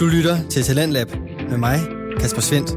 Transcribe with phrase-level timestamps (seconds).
[0.00, 1.06] Du lytter til Talentlab
[1.50, 1.78] med mig,
[2.20, 2.70] Kasper Svendt.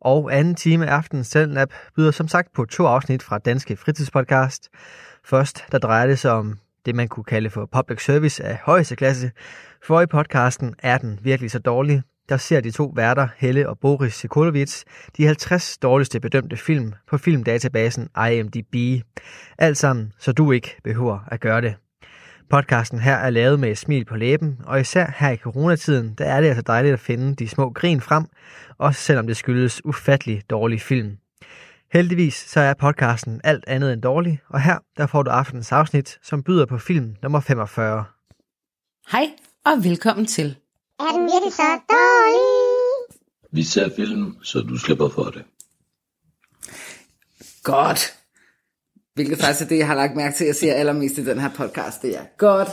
[0.00, 4.68] Og anden time af aftenens Talentlab byder som sagt på to afsnit fra Danske Fritidspodcast.
[5.24, 8.96] Først, der drejer det sig om det, man kunne kalde for public service af højeste
[8.96, 9.30] klasse.
[9.86, 12.02] For i podcasten er den virkelig så dårlig.
[12.28, 14.84] Der ser de to værter, Helle og Boris Sikolovits,
[15.16, 19.04] de 50 dårligste bedømte film på filmdatabasen IMDb.
[19.58, 21.74] Alt sammen, så du ikke behøver at gøre det.
[22.50, 26.24] Podcasten her er lavet med et smil på læben, og især her i coronatiden, der
[26.24, 28.24] er det altså dejligt at finde de små grin frem,
[28.78, 31.18] også selvom det skyldes ufattelig dårlig film.
[31.92, 36.18] Heldigvis så er podcasten alt andet end dårlig, og her der får du aftenens afsnit,
[36.22, 38.04] som byder på film nummer 45.
[39.12, 39.30] Hej
[39.64, 40.56] og velkommen til.
[41.00, 43.20] Er den virkelig så dårlig?
[43.52, 45.44] Vi ser film, så du slipper for det.
[47.62, 48.19] Godt.
[49.14, 51.38] Hvilket faktisk er det, jeg har lagt mærke til, at jeg ser allermest i den
[51.38, 52.02] her podcast.
[52.02, 52.68] Det er godt.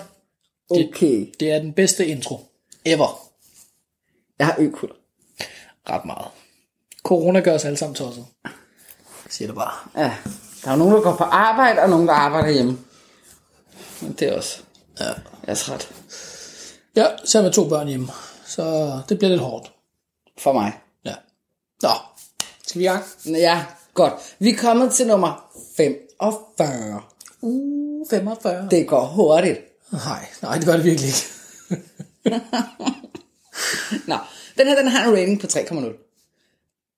[0.70, 1.20] Okay.
[1.20, 2.40] Det, det er den bedste intro
[2.86, 3.30] ever.
[4.40, 4.90] Jeg har økul.
[5.90, 6.28] Ret meget.
[7.04, 8.26] Corona gør os alle sammen tosset.
[8.44, 8.52] Jeg
[9.30, 9.74] siger det bare.
[9.96, 10.16] Ja.
[10.64, 12.80] Der er jo nogen, der går på arbejde, og nogen, der arbejder hjemme.
[14.02, 14.62] Men det er også.
[15.00, 15.06] Ja.
[15.06, 15.16] Jeg
[15.48, 15.92] er træt.
[16.96, 18.08] Ja, så med to børn hjemme.
[18.46, 19.72] Så det bliver lidt hårdt.
[20.38, 20.80] For mig.
[21.06, 21.14] Ja.
[21.82, 21.90] Nå,
[22.68, 23.04] skal vi i gang?
[23.26, 24.14] Ja, godt.
[24.40, 25.52] Vi er kommet til nummer
[26.22, 27.02] 45.
[27.42, 28.68] Uh, 45.
[28.72, 29.60] Det går hurtigt.
[29.92, 31.28] Nej, nej, det gør det virkelig ikke.
[34.08, 34.18] Nå,
[34.58, 36.04] den her den har en rating på 3,0.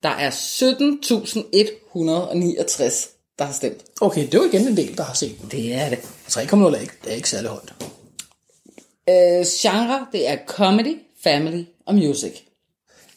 [0.02, 3.84] Der er 17.169, der har stemt.
[4.00, 5.50] Okay, det er jo igen en del, der har set den.
[5.50, 5.98] Det er det.
[6.28, 7.74] 3,0 er ikke, det er ikke særlig højt.
[9.08, 12.32] Øh, genre, det er comedy, family og music.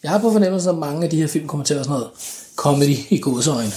[0.04, 2.00] Jeg har på fornemmelsen, at mange af de her film kommer til at være sådan
[2.00, 2.12] noget
[2.56, 3.72] comedy i godsøjne.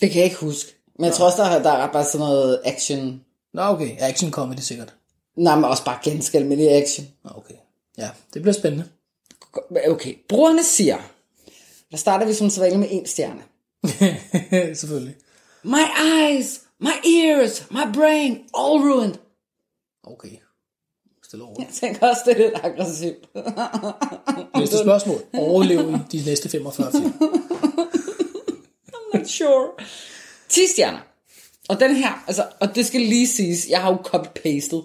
[0.00, 0.72] Det kan jeg ikke huske.
[0.98, 3.20] Men jeg tror også, der er, der er bare sådan noget action.
[3.54, 3.96] Nå, okay.
[3.98, 4.94] Action comedy sikkert.
[5.36, 7.06] Nej, men også bare ganske almindelig action.
[7.24, 7.54] Nå, okay.
[7.98, 8.88] Ja, det bliver spændende.
[9.88, 10.96] Okay, brugerne siger,
[11.90, 13.42] der starter vi som sædvanligt med en stjerne.
[14.80, 15.14] Selvfølgelig.
[15.62, 15.84] My
[16.14, 19.14] eyes, my ears, my brain, all ruined.
[20.04, 20.36] Okay.
[21.24, 21.54] Stille over.
[21.58, 23.28] Jeg tænker også, det er lidt aggressivt.
[24.58, 25.22] Næste spørgsmål.
[25.34, 27.12] Overlev i de næste 45 film.
[29.38, 29.70] sure.
[30.48, 30.98] 10 stjerner.
[31.68, 34.84] Og den her, altså, og det skal lige siges, jeg har jo copy-pastet.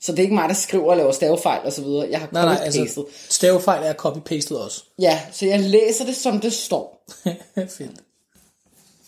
[0.00, 2.08] Så det er ikke mig, der skriver og laver stavefejl og så videre.
[2.10, 2.80] Jeg har Nej, nej, copy-pastet.
[2.80, 4.84] altså stavefejl er copy-pastet også.
[4.98, 7.04] Ja, så jeg læser det, som det står.
[7.78, 8.00] Fedt.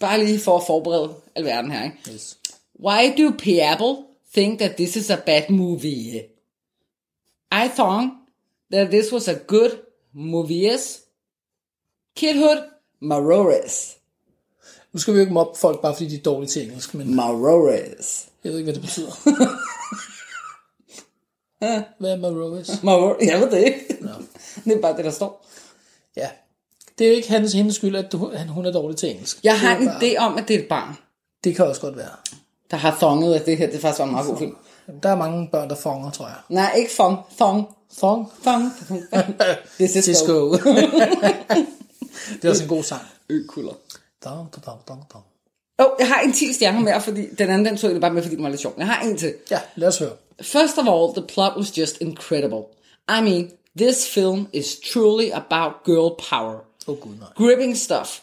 [0.01, 1.97] Bare lige for at forberede alverden her, ikke?
[2.13, 2.39] Yes.
[2.85, 4.05] Why do people
[4.35, 6.19] think that this is a bad movie?
[7.53, 8.11] I thought
[8.73, 9.71] that this was a good
[10.15, 10.79] movie.
[12.17, 12.63] Kidhood
[13.03, 13.98] Marores.
[14.93, 17.15] Nu skal vi jo ikke mobbe folk, bare fordi de er dårlige til engelsk, men
[17.17, 18.27] Marores.
[18.45, 19.11] jeg ved ikke, hvad det betyder.
[21.99, 22.83] hvad er Marores?
[22.83, 23.29] Marores.
[23.29, 23.79] Jeg ved det ikke.
[24.65, 25.47] Det er bare det, der står.
[26.17, 26.29] Ja.
[26.99, 29.41] Det er jo ikke hans, hendes skyld, at du, han, hun er dårlig til engelsk.
[29.45, 30.95] Jeg har en er bare- idé om, at det er et barn,
[31.45, 32.09] det kan også godt være.
[32.71, 34.57] der har thonget, at det her det faktisk var en meget god film.
[35.03, 36.37] Der er mange børn, der fanger, tror jeg.
[36.49, 37.19] Nej, ikke thong.
[37.39, 37.67] Thong.
[37.99, 38.33] Fong?
[38.45, 38.73] Thong.
[39.79, 40.53] Det er Cisco.
[40.53, 43.03] det er også en god sang.
[43.29, 43.73] Økuller.
[44.25, 45.25] Dong, dong, dong, dong.
[45.79, 48.13] Åh, oh, jeg har en 10 stjerner mere, fordi den anden, den tog jeg bare
[48.13, 48.75] med, fordi den var lidt sjov.
[48.79, 49.35] Jeg har en til.
[49.51, 50.13] Ja, lad os høre.
[50.43, 52.63] First of all, the plot was just incredible.
[53.09, 56.59] I mean, this film is truly about girl power.
[56.87, 57.29] Oh, gud, nej.
[57.37, 58.21] Gripping stuff.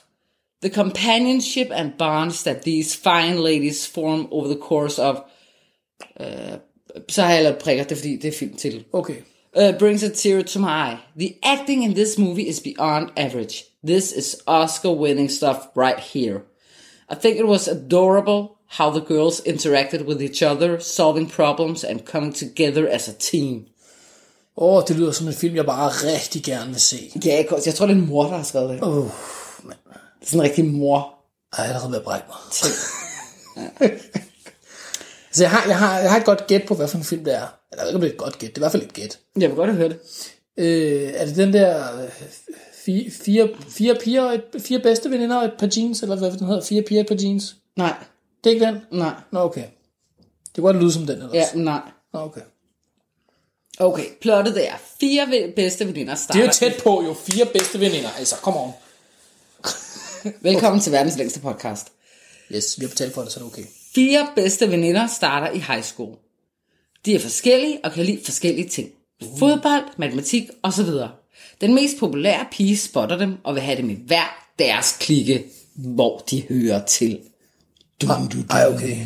[0.64, 5.16] The companionship and bonds that these fine ladies form over the course of...
[6.20, 6.58] Uh,
[7.10, 8.86] så har jeg lavet prikker, det er fordi, det er film til.
[8.94, 9.16] Okay.
[9.56, 11.00] uh, brings a tear to my eye.
[11.16, 13.66] The acting in this movie is beyond average.
[13.86, 16.40] This is Oscar winning stuff right here.
[17.12, 22.06] I think it was adorable how the girls interacted with each other, solving problems and
[22.06, 23.66] coming together as a team.
[24.58, 27.12] Åh, oh, det lyder som en film, jeg bare rigtig gerne vil se.
[27.26, 28.84] Ja, jeg, jeg tror, det er en mor, der har skrevet det.
[28.84, 29.72] Åh, oh, Det
[30.22, 31.14] er sådan en rigtig mor.
[31.58, 32.38] ej, jeg er allerede ved at brække mig.
[35.28, 37.24] altså, jeg har, jeg, har, jeg har et godt gæt på, hvad for en film
[37.24, 37.48] det er.
[37.72, 38.50] Eller jeg ved ikke, om det er et godt gæt.
[38.50, 39.20] Det er i hvert fald et gæt.
[39.40, 40.00] Jeg vil godt have hørt det.
[40.58, 42.10] Øh, er det den der øh,
[42.86, 46.32] fire, fire, fire piger og et, fire bedste veninder og et par jeans, eller hvad
[46.32, 46.62] den hedder?
[46.62, 47.56] Fire piger og et par jeans?
[47.76, 47.94] Nej,
[48.44, 48.82] Det er ikke den?
[48.92, 49.14] nej.
[49.32, 49.64] Nå, okay.
[50.46, 51.34] Det kunne godt lyde som den ellers.
[51.34, 51.82] Ja, nej.
[52.14, 52.42] Nå, okay.
[53.80, 56.40] Okay, plottet det er fire bedste veninder starter.
[56.42, 57.14] Det er jo tæt på, jo.
[57.14, 58.10] Fire bedste veninder.
[58.18, 58.72] Altså, kom on.
[60.42, 61.88] Velkommen til verdens længste podcast.
[62.56, 63.64] Yes, vi har betalt for det, så er det okay.
[63.96, 66.16] Fire bedste veninder starter i high school.
[67.06, 68.90] De er forskellige og kan lide forskellige ting.
[69.40, 70.90] Fodbold, matematik osv.
[71.62, 76.18] Den mest populære pige spotter dem og vil have dem i hver deres klikke, hvor
[76.20, 77.22] de hører til.
[78.02, 79.06] Dum, dum, dum, Ej, okay.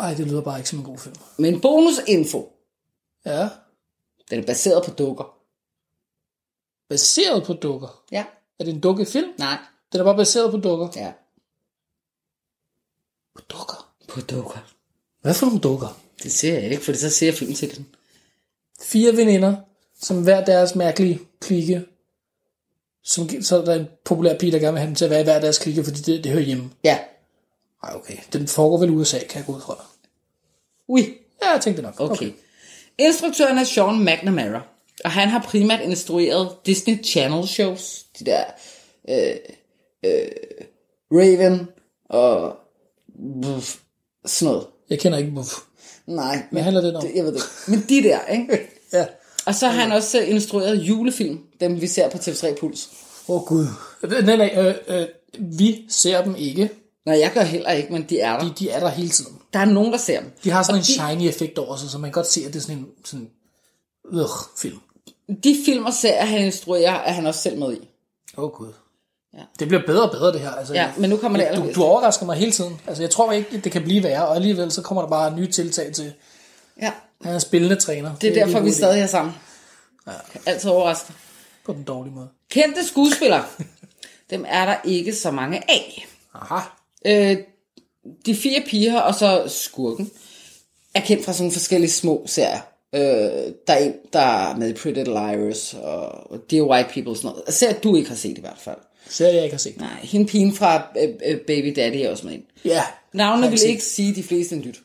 [0.00, 1.16] Ej, det lyder bare ikke som en god film.
[1.38, 2.52] Men bonusinfo,
[3.26, 3.48] Ja.
[4.30, 5.36] den er baseret på dukker.
[6.88, 8.04] Baseret på dukker.
[8.12, 8.24] Ja.
[8.58, 9.28] Er det en dukkefilm?
[9.38, 9.58] Nej.
[9.92, 10.88] Den er bare baseret på dukker.
[10.96, 11.12] Ja.
[13.34, 13.92] På dukker?
[14.08, 14.72] På dukker.
[15.22, 16.00] Hvad for nogle dukker?
[16.22, 17.86] Det ser jeg ikke, for så ser jeg filmtitlen.
[18.80, 19.56] Fire veninder,
[20.00, 21.84] som hver deres mærkelige klikke.
[23.04, 25.20] Som, så er der en populær pige, der gerne vil have dem til at være
[25.20, 26.70] i hver deres klikke, fordi det, det hører hjemme.
[26.84, 26.98] Ja.
[27.82, 28.16] Ej, okay.
[28.32, 29.84] Den foregår vel i USA, kan jeg gå ud fra.
[30.88, 31.14] Ui.
[31.42, 32.00] Ja, jeg tænkte nok.
[32.00, 32.32] Okay.
[32.98, 34.62] Instruktøren er Sean McNamara,
[35.04, 38.44] og han har primært instrueret Disney Channel shows, de der
[39.08, 39.36] øh,
[40.04, 40.28] øh,
[41.12, 41.68] Raven
[42.04, 42.56] og
[43.42, 43.76] buff,
[44.26, 44.66] sådan noget.
[44.90, 45.54] Jeg kender ikke Buff.
[46.06, 47.02] Nej, Hvad handler det om?
[47.02, 47.42] Det, jeg ved det.
[47.68, 48.60] Men de der, ikke?
[48.92, 49.06] Ja.
[49.46, 52.88] Og så har han også øh, instrueret julefilm, dem vi ser på TV3 Puls.
[53.28, 53.66] Åh, oh, Gud.
[54.02, 55.06] Nej, nej, øh, øh,
[55.38, 56.70] vi ser dem ikke.
[57.06, 58.48] Nej, jeg gør heller ikke, men de er der.
[58.48, 59.38] De, de er der hele tiden.
[59.52, 60.32] Der er nogen, der ser dem.
[60.44, 62.52] De har sådan Og en shiny effekt over sig, så man kan godt se, at
[62.52, 63.30] det er sådan en sådan,
[64.12, 64.26] øh,
[64.56, 64.78] film.
[65.44, 67.88] De film og serier, han instruerer, er han også selv med i.
[68.36, 68.72] Åh, oh, Gud.
[69.36, 69.42] Ja.
[69.58, 70.50] Det bliver bedre og bedre, det her.
[70.50, 71.80] Altså, Ja, men nu kommer det du, allerbedste.
[71.80, 72.80] du overrasker mig hele tiden.
[72.86, 75.46] Altså, jeg tror ikke, det kan blive værre, og alligevel så kommer der bare nye
[75.50, 76.12] tiltag til.
[76.82, 76.92] Ja,
[77.22, 78.14] Han er spillende træner.
[78.20, 79.34] det er lige derfor, en vi stadig er sammen.
[80.06, 80.12] Ja.
[80.46, 81.14] Altid overrasket.
[81.64, 82.28] På den dårlige måde.
[82.50, 83.44] Kendte skuespillere.
[84.30, 86.06] Dem er der ikke så mange af.
[86.34, 86.60] Aha.
[87.06, 87.36] Øh,
[88.26, 90.10] de fire piger og så skurken
[90.94, 92.60] er kendt fra sådan forskellige små serier.
[92.94, 93.00] Øh,
[93.66, 97.16] der er en, der er med i Pretty Little Liars og Dear White People og
[97.16, 97.54] sådan noget.
[97.54, 98.76] Serier, du ikke har set i hvert fald.
[99.08, 99.76] Serier, jeg ikke har set.
[99.80, 102.42] Nej, hende pigen fra øh, øh, Baby Daddy er også med ind.
[102.64, 102.82] Ja.
[103.12, 103.68] Navnene vil set.
[103.68, 104.78] ikke sige de fleste en dyt.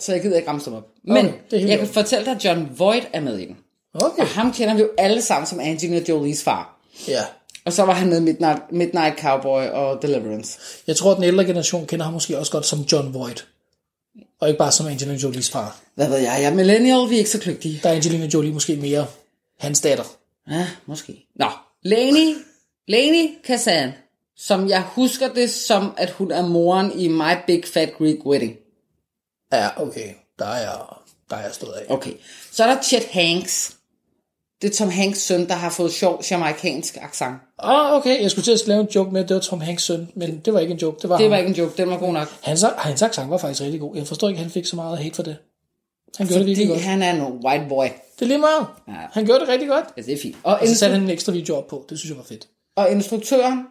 [0.00, 0.88] Så jeg gider ikke ramse dem op.
[1.04, 3.56] Men Okay, jeg kan fortælle dig, at John Voight er med i den.
[3.94, 4.22] Okay.
[4.22, 6.80] Og ham kender vi jo alle sammen som Angelina Jolies far.
[7.08, 7.20] Ja.
[7.64, 10.58] Og så var han med Midnight, Midnight Cowboy og Deliverance.
[10.86, 13.46] Jeg tror, at den ældre generation kender ham måske også godt som John Voight.
[14.40, 15.80] Og ikke bare som Angelina Jolies far.
[15.94, 17.80] Hvad ved jeg, jeg er millennial, vi er ikke så kløgtige.
[17.82, 19.06] Der er Angelina Jolie måske mere
[19.58, 20.04] hans datter.
[20.50, 21.26] Ja, måske.
[21.36, 21.46] Nå,
[21.82, 22.34] Lani,
[22.88, 23.92] Lani Kazan,
[24.36, 28.56] som jeg husker det som, at hun er moren i My Big Fat Greek Wedding.
[29.52, 30.08] Ja, okay.
[30.38, 30.78] Der er jeg,
[31.30, 31.94] der er jeg stået af.
[31.94, 32.12] Okay.
[32.52, 33.76] Så er der Chet Hanks.
[34.62, 37.36] Det er Tom Hanks søn, der har fået sjov jamaikansk accent.
[37.58, 38.22] Ah, okay.
[38.22, 40.38] Jeg skulle til at lave en joke med, at det var Tom Hanks søn, men
[40.44, 40.98] det var ikke en joke.
[41.02, 41.30] Det var, Det ham.
[41.30, 42.28] var ikke en joke, den var god nok.
[42.42, 43.96] Hans, hans accent var faktisk rigtig god.
[43.96, 45.36] Jeg forstår ikke, at han fik så meget hate for det.
[46.16, 46.84] Han gjorde det virkelig Fordi godt.
[46.90, 47.84] han er en white boy.
[47.84, 48.66] Det er lige meget.
[48.88, 48.92] Ja.
[49.12, 49.84] Han gjorde det rigtig godt.
[49.96, 50.36] Ja, det er fint.
[50.42, 51.86] Og, Og så satte han en ekstra video op på.
[51.88, 52.48] Det synes jeg var fedt.
[52.76, 53.66] Og instruktøren,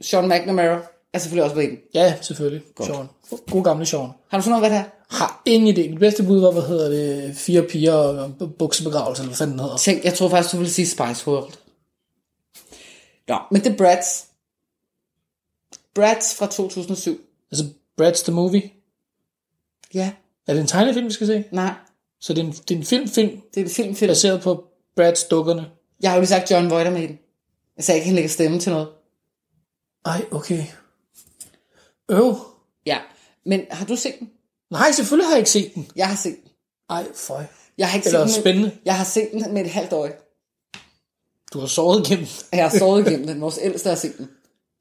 [0.00, 0.80] Sean McNamara,
[1.12, 1.78] er selvfølgelig også med i den.
[1.94, 2.62] Ja, selvfølgelig.
[2.74, 2.88] Godt.
[2.88, 3.06] Sean.
[3.50, 4.10] God gamle Sean.
[4.28, 4.90] Har du fundet ud af, hvad det er?
[5.16, 5.90] Har ingen idé.
[5.90, 9.60] Mit bedste bud var, hvad hedder det, fire piger og buksebegravelse, eller hvad fanden den
[9.64, 9.76] hedder.
[9.76, 11.52] Tænk, jeg tror faktisk, du ville sige Spice World.
[13.28, 14.24] Nå, men det er Bratz.
[15.94, 17.20] Bratz fra 2007.
[17.50, 17.64] Altså,
[18.02, 18.70] Brad's The Movie.
[19.94, 20.12] Ja,
[20.46, 21.44] Er det en tegnefilm, vi skal se?
[21.52, 21.72] nej,
[22.20, 24.08] Så det er en, det er en film, film det er en filmfilm.
[24.10, 24.64] baseret på
[25.00, 25.66] Brad's dukkerne.
[26.00, 27.16] Jeg har jo lige sagt, John Voight med i
[27.76, 27.94] den.
[27.96, 28.88] Jeg han lægger stemme til noget.
[30.04, 30.64] Ej, okay.
[32.10, 32.36] Øv.
[32.86, 32.98] Ja,
[33.46, 34.30] men har du set den?
[34.70, 35.90] Nej, selvfølgelig har jeg ikke set den.
[35.96, 36.50] Jeg har set den.
[36.90, 37.44] Ej, føj.
[37.78, 38.42] Jeg har ikke Eller set den.
[38.42, 38.76] spændende.
[38.84, 40.12] Jeg har set den med et halvt øje.
[41.52, 42.26] Du har sovet igennem.
[42.52, 43.40] Jeg har sovet igennem den.
[43.40, 44.28] Vores ældste har set den.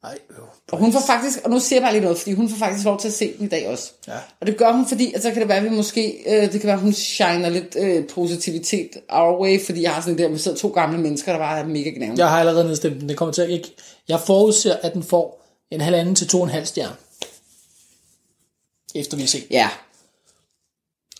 [0.05, 0.43] Ej, øv.
[0.71, 2.85] Og hun får faktisk, og nu siger jeg bare lige noget, fordi hun får faktisk
[2.85, 3.91] lov til at se den i dag også.
[4.07, 4.17] Ja.
[4.41, 6.61] Og det gør hun, fordi at så kan det være, at vi måske, øh, det
[6.61, 10.27] kan være, at hun shiner lidt øh, positivitet our way, fordi jeg har sådan der,
[10.27, 12.21] vi sidder to gamle mennesker, der bare er mega gnævende.
[12.21, 13.09] Jeg har allerede nedstemt den.
[13.09, 13.75] Det kommer til at ikke...
[14.07, 16.95] Jeg forudser, at den får en halvanden til to og en halv stjerne.
[18.95, 19.47] Efter vi har set.
[19.51, 19.69] Ja,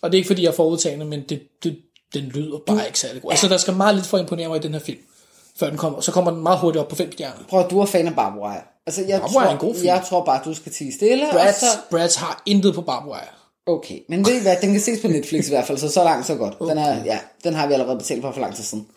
[0.01, 1.77] Og det er ikke fordi, jeg er forudtagende, men det, det,
[2.13, 3.31] den lyder bare ikke særlig god.
[3.31, 4.99] Altså, der skal meget lidt for at imponere mig i den her film.
[5.59, 6.01] Før den kommer.
[6.01, 7.43] Så kommer den meget hurtigt op på fem stjerner.
[7.49, 8.74] prøv at du er fan af Barbara.
[8.87, 9.85] Altså, jeg, Barbara tror, er en god film.
[9.85, 11.65] jeg tror bare, du skal tige stille, og Brads, så...
[11.89, 13.33] Brads har intet på Barbara Wire.
[13.65, 16.03] Okay, men ved I hvad, den kan ses på Netflix i hvert fald, så så
[16.03, 16.59] langt, så godt.
[16.59, 18.87] Den, er, ja, den har vi allerede betalt for for lang tid siden.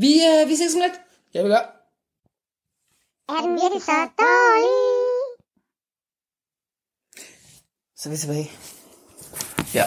[0.00, 0.92] Vi, øh, vi ses om lidt.
[1.34, 1.64] Jeg vil gøre.
[3.28, 4.78] Er den virkelig så dårlig?
[7.96, 8.50] Så er vi tilbage.
[9.74, 9.84] Ja.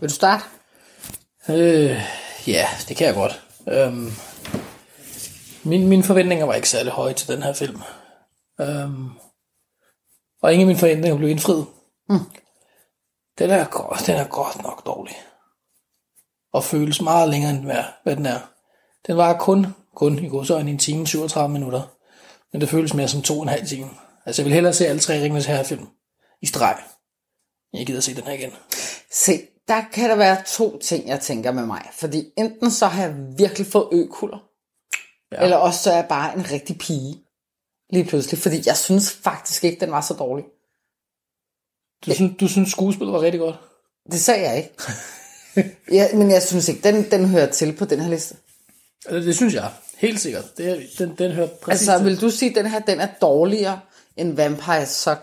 [0.00, 0.44] Vil du starte?
[1.48, 2.00] Øh,
[2.46, 3.42] ja, det kan jeg godt.
[3.68, 4.12] Øhm,
[5.64, 7.80] min, mine forventninger var ikke særlig høje til den her film.
[8.60, 9.08] Øhm,
[10.42, 11.66] og ingen af mine forventninger blev indfriet.
[12.08, 12.18] Mm.
[13.38, 15.16] Den, er, godt- den er godt nok dårlig.
[16.52, 18.40] Og føles meget længere, end hvad- hvad den er.
[19.06, 21.82] Den var kun, kun i godsøjne en time 37 minutter.
[22.52, 23.90] Men det føles mere som to og en halv time.
[24.26, 25.86] Altså jeg vil hellere se alle tre Ringens Herre-film
[26.42, 26.78] i streg.
[27.72, 28.52] Jeg gider se den her igen.
[29.12, 31.82] Se, der kan der være to ting, jeg tænker med mig.
[31.92, 34.38] Fordi enten så har jeg virkelig fået økuller,
[35.32, 35.42] ja.
[35.44, 37.24] eller også så er jeg bare en rigtig pige.
[37.92, 40.44] Lige pludselig, fordi jeg synes faktisk ikke, den var så dårlig.
[42.06, 43.56] Du synes, du synes skuespillet var rigtig godt?
[44.12, 44.74] Det sagde jeg ikke.
[45.98, 48.36] ja, men jeg synes ikke, den, den hører til på den her liste.
[49.06, 49.72] Altså, det synes jeg.
[49.98, 50.56] Helt sikkert.
[50.56, 52.06] Det, er- den, den hører præcis Altså, til.
[52.06, 53.80] vil du sige, at den her den er dårligere
[54.16, 55.22] end Vampire Suck?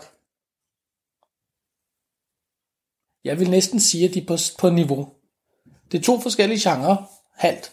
[3.24, 5.12] Jeg vil næsten sige, at de er på, på niveau.
[5.92, 6.96] Det er to forskellige genrer,
[7.34, 7.72] halvt.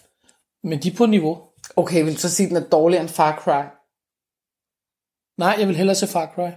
[0.63, 1.41] Men de er på niveau.
[1.75, 3.63] Okay, vil du så sige, at den er dårligere end Far Cry?
[5.37, 6.49] Nej, jeg vil hellere se Far Cry.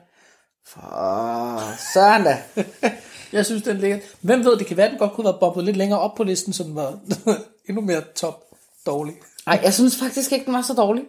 [0.77, 2.43] Åh, sådan da.
[3.33, 3.99] Jeg synes, den ligger...
[4.21, 6.53] Hvem ved, det kan være, den godt kunne være bobbet lidt længere op på listen,
[6.53, 6.99] så den var
[7.69, 8.45] endnu mere top
[8.87, 9.15] dårlig.
[9.47, 11.05] Nej, jeg synes faktisk ikke, den var så dårlig.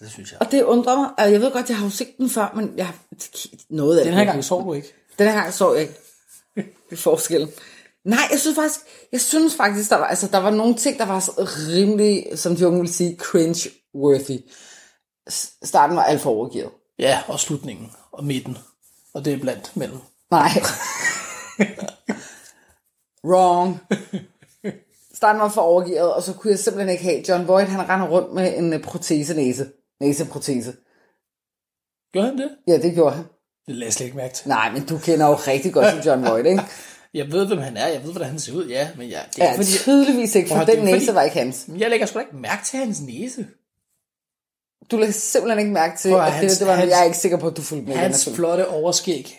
[0.00, 0.40] Det synes jeg.
[0.42, 1.10] Og det undrer mig.
[1.18, 2.94] Altså, Jeg ved godt, jeg har jo set den før, men jeg har
[3.68, 4.18] noget af Den det.
[4.20, 4.88] her gang så du ikke.
[5.18, 5.94] Den her gang så jeg ikke
[6.90, 7.48] det forskellen.
[8.04, 8.80] Nej, jeg synes faktisk,
[9.12, 12.66] jeg synes faktisk, der var, altså, der var nogle ting, der var rimelig, som de
[12.66, 14.50] unge vil sige, cringe-worthy.
[15.62, 16.70] Starten var alt for overgivet.
[16.98, 18.58] Ja, og slutningen og midten.
[19.14, 19.98] Og det er blandt mellem.
[20.30, 20.50] Nej.
[23.28, 23.80] Wrong.
[25.14, 28.08] Starten var for overgivet, og så kunne jeg simpelthen ikke have John Voight, han render
[28.08, 29.66] rundt med en øh, protese næse.
[30.00, 30.72] Næseprotese.
[32.12, 32.50] Gør han det?
[32.66, 33.24] Ja, det gjorde han.
[33.66, 34.48] Det lader jeg slet ikke mærke til.
[34.48, 36.62] Nej, men du kender jo rigtig godt til John Voight, ikke?
[37.14, 37.86] Jeg ved, hvem han er.
[37.86, 38.66] Jeg ved, hvordan han ser ud.
[38.66, 41.22] Ja, men jeg, det er Ja, fordi, tydeligvis ikke, for høre, den næse fordi- var
[41.22, 41.66] ikke hans.
[41.78, 43.46] jeg lægger sgu da ikke mærke til hans næse.
[44.90, 47.04] Du lægger simpelthen ikke mærke til, Prøv at hans- det, det var, hans- jeg er
[47.04, 48.36] ikke sikker på, at du fulgte med den Hans film.
[48.36, 49.38] flotte overskæg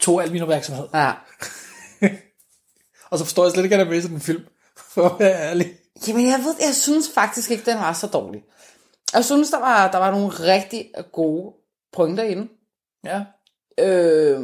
[0.00, 0.88] tog al min opmærksomhed.
[0.94, 1.12] Ja.
[3.10, 4.44] Og så forstår jeg slet ikke, at han er med i sådan en film.
[4.94, 5.72] For at være ærlig.
[6.08, 8.42] Jamen, jeg ved, jeg synes faktisk ikke, den var så dårlig.
[9.14, 11.54] Jeg synes, der var, der var nogle rigtig gode
[11.92, 12.48] pointer inde.
[13.04, 13.22] Ja.
[13.78, 14.40] Øh,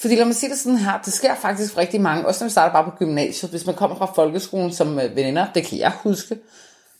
[0.00, 2.48] fordi lad mig sige det sådan her, det sker faktisk for rigtig mange, også når
[2.48, 3.50] vi starter bare på gymnasiet.
[3.50, 6.38] Hvis man kommer fra folkeskolen som øh, veninder, det kan jeg huske,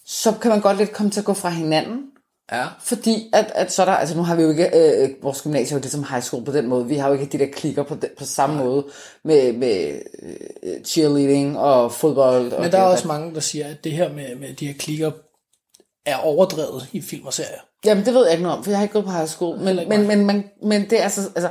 [0.07, 2.03] så kan man godt lidt komme til at gå fra hinanden.
[2.53, 2.67] Ja.
[2.81, 5.77] Fordi at, at så er der, altså nu har vi jo ikke, øh, vores gymnasium
[5.77, 7.53] er jo det som high school på den måde, vi har jo ikke de der
[7.53, 8.87] klikker på, den, på samme måde
[9.25, 10.01] med, med
[10.63, 12.53] øh, cheerleading og fodbold.
[12.53, 14.67] Og Men der er det, også mange, der siger, at det her med, med de
[14.67, 15.11] her klikker
[16.07, 17.61] er overdrevet i film og serier.
[17.85, 19.59] Jamen det ved jeg ikke noget om, for jeg har ikke gået på high school,
[19.59, 21.51] men, men, men, men, men det er altså, altså,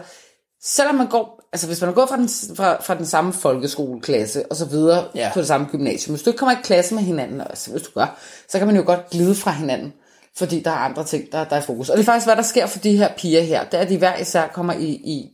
[0.64, 4.56] selvom man går, altså hvis man gået fra den, fra, fra den samme folkeskoleklasse og
[4.56, 5.32] så videre ja.
[5.34, 7.92] på det samme gymnasium, hvis du ikke kommer i klasse med hinanden, altså hvis du
[7.96, 9.94] gør, så kan man jo godt glide fra hinanden,
[10.38, 11.90] fordi der er andre ting, der, der er i fokus.
[11.90, 13.90] Og det er faktisk, hvad der sker for de her piger her, det er, at
[13.90, 15.30] de hver især kommer i, i,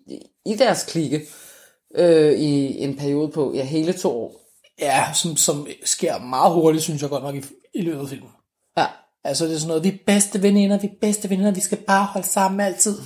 [0.45, 1.21] i deres klikke
[1.97, 4.41] øh, i en periode på ja, hele to år.
[4.79, 7.43] Ja, som, som sker meget hurtigt, synes jeg godt nok, i,
[7.73, 8.29] i løbet af filmen.
[8.77, 8.85] Ja.
[9.23, 11.77] Altså det er sådan noget, vi er bedste veninder, vi er bedste veninder, vi skal
[11.77, 12.97] bare holde sammen altid.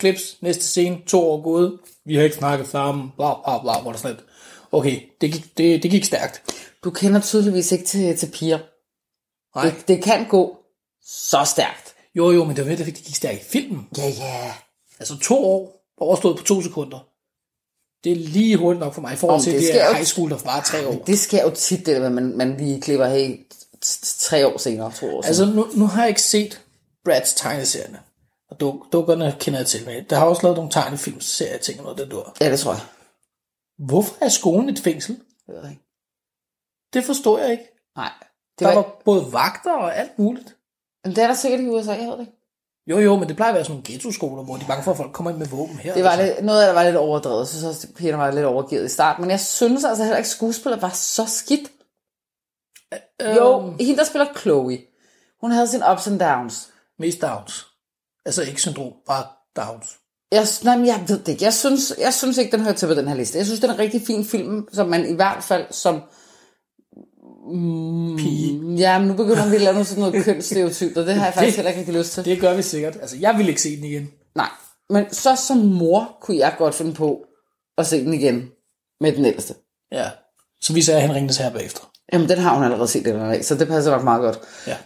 [0.00, 3.92] Klips, næste scene, to år gået, vi har ikke snakket sammen, bla bla bla, hvor
[3.92, 4.16] der sådan.
[4.72, 6.42] Okay, det gik, det, det gik stærkt.
[6.84, 8.58] Du kender tydeligvis ikke til, til piger.
[9.54, 9.64] Nej.
[9.64, 10.56] Det, det kan gå
[11.04, 11.94] så stærkt.
[12.14, 13.88] Jo jo, men det var det, det gik stærkt i filmen.
[13.98, 14.52] Ja, ja.
[14.98, 17.06] Altså to år, overstået på to sekunder.
[18.04, 20.38] Det er lige hurtigt nok for mig, i forhold til det det, high school, der
[20.44, 21.04] var tre år.
[21.06, 24.58] Det sker jo tit, det der man, man lige klipper hey, t- t- tre år
[24.58, 25.26] senere, to år senere.
[25.26, 26.60] Altså, nu, nu har jeg ikke set
[27.04, 27.98] Brads tegneserierne.
[28.50, 30.02] Og duk, dukkerne kender jeg til med.
[30.02, 32.36] Der har også lavet nogle tegnefilmserier, ting og noget, der dur.
[32.40, 32.82] Ja, det tror jeg.
[33.78, 35.14] Hvorfor er skolen et fængsel?
[35.46, 35.82] Det ved jeg ikke.
[36.92, 37.64] Det forstår jeg ikke.
[37.96, 38.12] Nej.
[38.58, 40.56] Det Der var, var både vagter og alt muligt.
[41.04, 42.32] Men det er der sikkert i USA, jeg ved det ikke.
[42.86, 44.90] Jo, jo, men det plejer at være sådan nogle ghetto-skoler, hvor de er bange for,
[44.90, 45.94] at folk kommer ind med våben her.
[45.94, 46.34] Det var altså.
[46.34, 47.38] lidt, noget af det var lidt overdrevet.
[47.38, 49.22] Jeg synes også, at pigerne var lidt overgivet i starten.
[49.22, 51.70] Men jeg synes altså heller ikke, at skuespillet var så skidt.
[53.22, 54.78] Øhm, Jo, hende der spiller Chloe,
[55.40, 56.68] hun havde sin ups and downs.
[56.98, 57.66] Mest downs.
[58.26, 59.24] Altså ikke syndrom, bare
[59.56, 59.86] downs.
[60.32, 61.44] Jeg, nej, men jeg ved det ikke.
[61.44, 63.38] Jeg synes, jeg synes ikke, den hører til på den her liste.
[63.38, 66.02] Jeg synes, det er en rigtig fin film, som man i hvert fald som...
[67.52, 68.74] Mm, Pige.
[68.76, 71.34] Ja, men nu begynder vi at lave noget sådan noget kønsstereotyp, og det har jeg
[71.34, 72.24] faktisk Det- heller ikke rigtig lyst til.
[72.24, 72.96] Det gør vi sikkert.
[73.00, 74.10] Altså, jeg vil ikke se den igen.
[74.34, 74.48] Nej,
[74.90, 77.24] men så som mor kunne jeg godt finde på
[77.78, 78.48] at se den igen
[79.00, 79.54] med den ældste.
[79.92, 80.10] Ja.
[80.60, 81.80] Så at han ringede her bagefter.
[82.12, 84.38] Jamen, den har hun allerede set den af, så det passer nok meget godt.
[84.66, 84.76] Ja.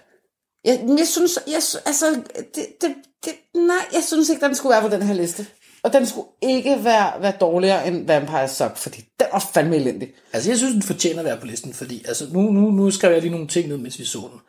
[0.64, 2.22] Jeg, jeg synes, jeg, altså,
[2.54, 2.94] det, det,
[3.24, 5.46] det, nej, jeg synes ikke, den skulle være på den her liste.
[5.82, 10.08] Og den skulle ikke være, være dårligere end Vampire Suck, fordi den var fandme elendig.
[10.32, 13.12] Altså, jeg synes, den fortjener at være på listen, fordi altså, nu, nu, nu skrev
[13.12, 14.40] jeg lige nogle ting ned, mens vi så den.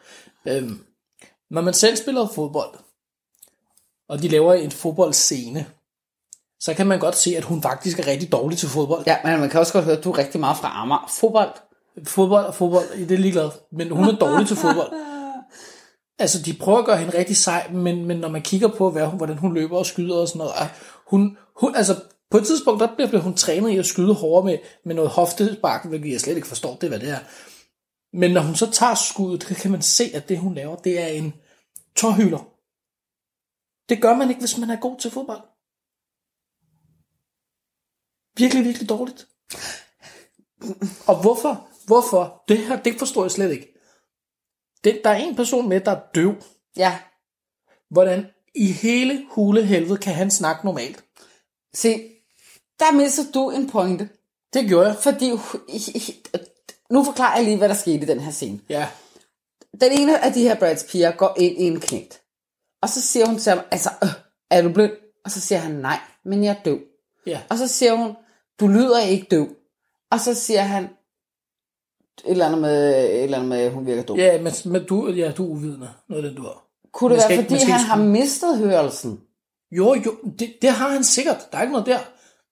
[0.54, 0.80] Øhm,
[1.50, 2.74] når man selv spiller fodbold,
[4.10, 5.66] og de laver en fodboldscene,
[6.60, 9.04] så kan man godt se, at hun faktisk er rigtig dårlig til fodbold.
[9.08, 11.12] Ja, men man kan også godt høre, at du er rigtig meget fra Amager.
[11.20, 11.52] Fodbold.
[12.06, 14.92] Fodbold og fodbold, det er ligeglad, men hun er dårlig til fodbold.
[16.20, 19.06] Altså, de prøver at gøre hende rigtig sej, men, men når man kigger på, hvad
[19.06, 20.68] hun, hvordan hun løber og skyder og sådan noget, ah,
[21.08, 24.46] hun, hun, altså, på et tidspunkt, der bliver, bliver hun trænet i at skyde hårdere
[24.46, 27.20] med, med noget hoftespark, hvilket jeg slet ikke forstår, det hvad det er.
[28.18, 31.02] Men når hun så tager skuddet, så kan man se, at det hun laver, det
[31.02, 31.34] er en
[31.96, 32.52] tårhylder.
[33.90, 35.42] Det gør man ikke, hvis man er god til fodbold.
[38.38, 39.28] virkelig, virkelig dårligt.
[41.08, 41.70] Og hvorfor?
[41.86, 42.44] Hvorfor?
[42.48, 43.75] Det her, det forstår jeg slet ikke.
[44.86, 46.36] Det, der er en person med, der er døv.
[46.78, 47.00] Ja,
[47.90, 48.26] Hvordan
[48.56, 51.04] i hele hule helvede kan han snakke normalt?
[51.74, 52.12] se,
[52.80, 54.10] der misser du en pointe.
[54.54, 54.96] Det gjorde jeg.
[54.96, 55.30] Fordi,
[56.92, 58.60] nu forklarer jeg lige, hvad der skete i den her scene.
[58.70, 58.88] Ja.
[59.82, 62.22] Den ene af de her Brads piger går ind i en knægt.
[62.82, 64.10] Og så siger hun til ham, altså, øh,
[64.50, 64.92] er du blind?
[65.26, 66.80] Og så siger han, nej, men jeg er døv.
[67.26, 67.42] Ja.
[67.50, 68.16] Og så siger hun,
[68.60, 69.56] du lyder ikke døv.
[70.12, 70.90] Og så siger han,
[72.26, 74.18] et eller andet med, et eller andet med at hun virker dum.
[74.18, 75.90] Ja, men, men du, ja, du er uvidende.
[76.10, 76.64] Noget af den, du har.
[76.94, 79.22] Kunne det være, ikke- fordi han har mistet hørelsen?
[79.72, 81.48] Jo, jo, det, det har han sikkert.
[81.52, 82.00] Der er ikke noget der.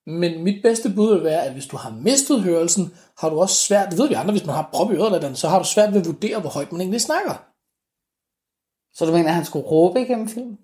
[0.09, 3.55] Men mit bedste bud vil være, at hvis du har mistet hørelsen, har du også
[3.55, 5.59] svært, det ved vi andre, hvis man har prop i øret eller den, så har
[5.59, 7.33] du svært ved at vurdere, hvor højt man egentlig snakker.
[8.97, 10.57] Så du mener, at han skulle råbe igennem filmen?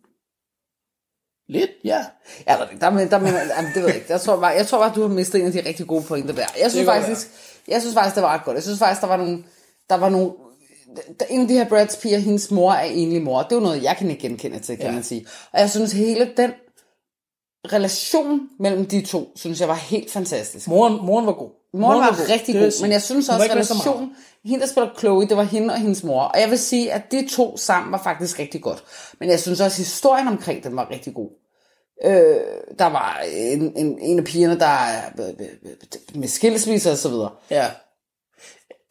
[1.50, 2.06] Lidt, ja.
[2.48, 4.12] Ja, der, der, der, mener, jamen, det ved jeg ikke.
[4.12, 6.34] Jeg tror, bare, jeg tror bare, du har mistet en af de rigtig gode pointer
[6.36, 6.46] der.
[6.62, 7.27] Jeg synes faktisk,
[7.71, 8.55] jeg synes faktisk, det var ret godt.
[8.55, 9.43] Jeg synes faktisk, der var nogle,
[9.89, 10.31] der var nogle,
[11.29, 13.41] en af de her Brads piger, hendes mor er enlig mor.
[13.43, 14.91] Det er jo noget, jeg kan ikke genkende til, kan Ja.
[14.91, 15.25] man sige.
[15.53, 16.51] Og jeg synes, hele den
[17.73, 20.67] relation mellem de to, synes jeg var helt fantastisk.
[20.67, 21.49] Moren, moren var god.
[21.73, 22.29] Moren var, god.
[22.29, 25.73] rigtig god, men jeg synes var også, relationen, hende der spiller Chloe, det var hende
[25.73, 26.21] og hendes mor.
[26.21, 28.83] Og jeg vil sige, at de to sammen var faktisk rigtig godt.
[29.19, 31.29] Men jeg synes også, at historien omkring dem var rigtig god.
[32.06, 32.38] Øh,
[32.79, 35.01] der var en, en, en af pigerne, der er
[36.15, 37.29] med skilsmisse og så videre.
[37.50, 37.68] Ja.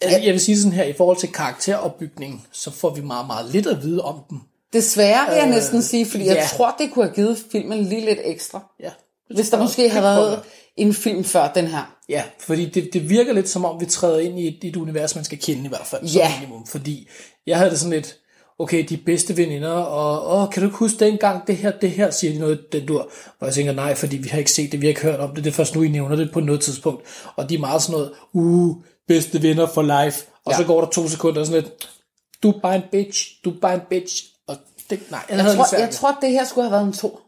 [0.03, 3.53] Jeg, jeg vil sige sådan her, i forhold til karakteropbygning, så får vi meget, meget
[3.53, 4.41] lidt at vide om dem.
[4.73, 6.47] Desværre vil jeg næsten sige, fordi jeg ja.
[6.57, 8.73] tror, det kunne have givet filmen lige lidt ekstra.
[8.81, 8.91] Ja.
[9.35, 10.43] Hvis der måske havde været
[10.77, 11.97] en film før den her.
[12.09, 15.15] Ja, fordi det, det virker lidt som om, vi træder ind i et, et univers,
[15.15, 16.09] man skal kende i hvert fald.
[16.09, 16.33] som Ja.
[16.41, 17.09] Minimum, fordi
[17.47, 18.17] jeg havde det sådan lidt,
[18.59, 22.11] okay, de bedste veninder, og åh, kan du ikke huske dengang, det her, det her,
[22.11, 23.11] siger de noget, den dur.
[23.38, 25.35] Hvor jeg tænker, nej, fordi vi har ikke set det, vi har ikke hørt om
[25.35, 27.03] det, det er først nu, I nævner det på noget tidspunkt.
[27.37, 28.77] Og de er meget sådan noget, uh,
[29.09, 30.25] bedste venner for life.
[30.44, 30.57] Og Ja.
[30.57, 31.88] så går der to sekunder og sådan lidt,
[32.42, 34.25] du er bare en bitch, du er bare en bitch.
[34.47, 34.57] Og
[34.90, 37.21] det, nej, jeg, Jeg tror, jeg tror, det her skulle have været en to.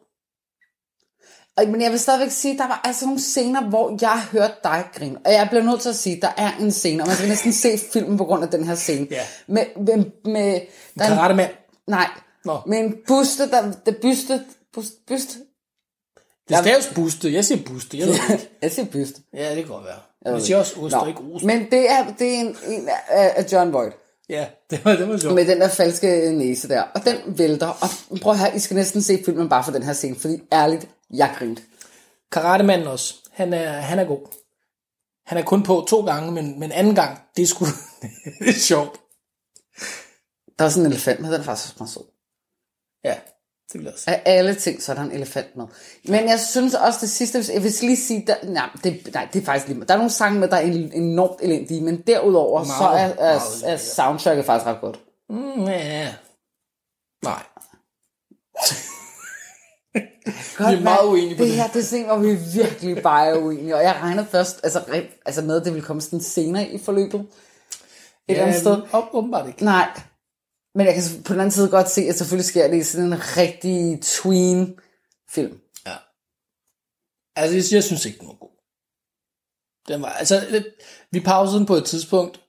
[1.69, 5.17] Men jeg vil stadigvæk sige, der var altså nogle scener, hvor jeg hørte dig grine.
[5.25, 7.53] Og jeg bliver nødt til at sige, der er en scene, og man skal næsten
[7.53, 9.07] se filmen på grund af den her scene.
[9.11, 9.23] Ja.
[9.47, 10.61] Med, med, med
[10.99, 11.51] der er en- Karate mand.
[11.87, 12.07] Nej,
[12.45, 12.59] Nå.
[12.67, 14.41] med en buste, der, der byste,
[14.75, 15.39] bust, byst.
[16.49, 17.33] Det staves buste.
[17.33, 17.99] Jeg siger buste.
[17.99, 18.51] Jeg ved ikke.
[18.63, 19.21] Jeg siger byste.
[19.35, 20.35] Ja, det kan godt være.
[20.37, 21.45] Vi siger også ost og ikke ost.
[21.45, 23.97] Men det er, det er en, en af, af John Voight.
[24.29, 25.35] Ja, det var, det var sjovt.
[25.35, 26.83] Med den der falske næse der.
[26.95, 27.67] Og den vælter.
[28.11, 30.17] Og prøv her, I skal næsten se filmen bare for den her scene.
[30.17, 31.63] Fordi ærligt, jeg grinte.
[32.33, 33.15] Karatemanden også.
[33.33, 34.27] Han er, han er god.
[35.27, 37.65] Han er kun på to gange, men, men anden gang, det er sgu
[38.41, 39.01] det er sjovt.
[40.59, 42.03] Der er sådan en elefant med, den er faktisk også meget sød.
[43.05, 43.15] Ja,
[43.73, 44.11] det vil jeg også.
[44.11, 45.67] Af alle ting, så er der en elefant med.
[46.05, 49.29] Men jeg synes også det sidste, hvis- jeg vil lige sige, der, nej, det, nej,
[49.33, 49.89] det er faktisk lige meget.
[49.89, 53.13] Der er nogle sange med, der er en- enormt elendige, men derudover, så er, Meget,
[53.19, 55.01] er, meget er soundtracket faktisk ret godt.
[55.31, 56.15] Mm, ja.
[57.25, 57.43] Nej.
[60.57, 61.51] Godt, Vi er meget uenige på det.
[61.51, 61.57] det.
[61.57, 63.77] her, det er sådan hvor vi virkelig bare er uenige.
[63.77, 67.21] Og jeg regnede først, altså, altså med, at det ville komme sådan senere i forløbet.
[67.21, 67.27] Et
[68.29, 68.83] eller andet sted.
[68.93, 69.65] Op, åbenbart ikke.
[69.65, 70.01] Nej.
[70.75, 73.07] Men jeg kan på den anden side godt se, at selvfølgelig sker det i sådan
[73.07, 74.79] en rigtig tween
[75.31, 75.61] film.
[75.87, 75.97] Ja.
[77.37, 78.51] Altså, jeg, synes ikke, den var god.
[79.89, 80.65] Den var, altså,
[81.11, 82.41] vi pausede den på et tidspunkt.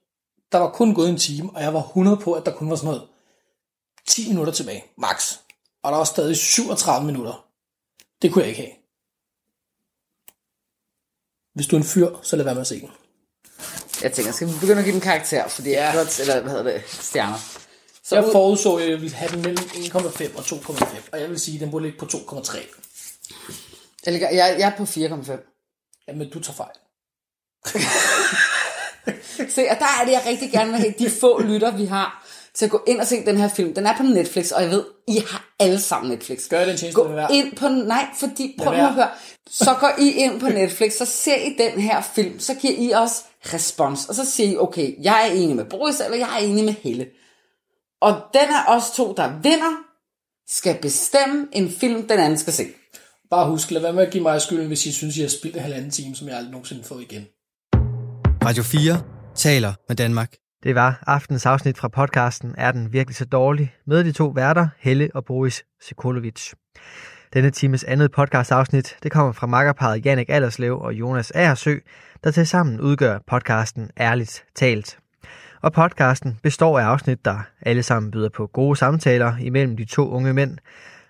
[0.52, 2.76] Der var kun gået en time, og jeg var 100 på, at der kun var
[2.76, 3.08] sådan noget
[4.08, 5.36] 10 minutter tilbage, max.
[5.82, 7.46] Og der var stadig 37 minutter.
[8.22, 8.72] Det kunne jeg ikke have.
[11.54, 12.90] Hvis du er en fyr, så lad være med at se den.
[14.02, 15.48] Jeg tænker, skal vi begynde at give den karakter?
[15.48, 15.84] Fordi ja.
[15.90, 15.96] Ja.
[15.96, 17.38] godt, eller hvad hedder det, stjerner.
[18.04, 21.08] Så Jeg ud- forudså, at jeg ville have den mellem 1,5 og 2,5.
[21.12, 22.58] Og jeg vil sige, at den burde ligge på 2,3.
[24.04, 26.04] jeg, ligger, jeg, jeg er på 4,5.
[26.08, 26.76] Jamen, du tager fejl.
[29.54, 32.26] Se, og der er det, jeg rigtig gerne vil have de få lytter, vi har,
[32.54, 33.74] til at gå ind og se den her film.
[33.74, 36.48] Den er på Netflix, og jeg ved, I har alle sammen Netflix.
[36.48, 37.34] Gør den tjeneste, Gå være.
[37.34, 39.08] ind på, nej, fordi, prøv at høre.
[39.50, 42.94] Så går I ind på Netflix, så ser I den her film, så giver I
[42.94, 46.46] os respons, og så siger I, okay, jeg er enig med Boris, eller jeg er
[46.46, 47.06] enig med Helle.
[48.00, 49.76] Og den er os to, der vinder,
[50.48, 52.66] skal bestemme en film, den anden skal se.
[53.30, 55.56] Bare husk, lad være med at give mig skylden, hvis I synes, I har spildt
[55.56, 57.26] en halvanden time, som jeg aldrig nogensinde får igen.
[58.44, 59.02] Radio 4
[59.36, 60.41] taler med Danmark.
[60.62, 63.74] Det var aftens afsnit fra podcasten Er den virkelig så dårlig?
[63.86, 66.52] Med de to værter, Helle og Boris Sekolovic.
[67.32, 71.76] Denne times andet podcastafsnit, det kommer fra makkerparet Jannik Allerslev og Jonas Aersø,
[72.24, 74.98] der til sammen udgør podcasten Ærligt Talt.
[75.62, 80.10] Og podcasten består af afsnit, der alle sammen byder på gode samtaler imellem de to
[80.10, 80.58] unge mænd,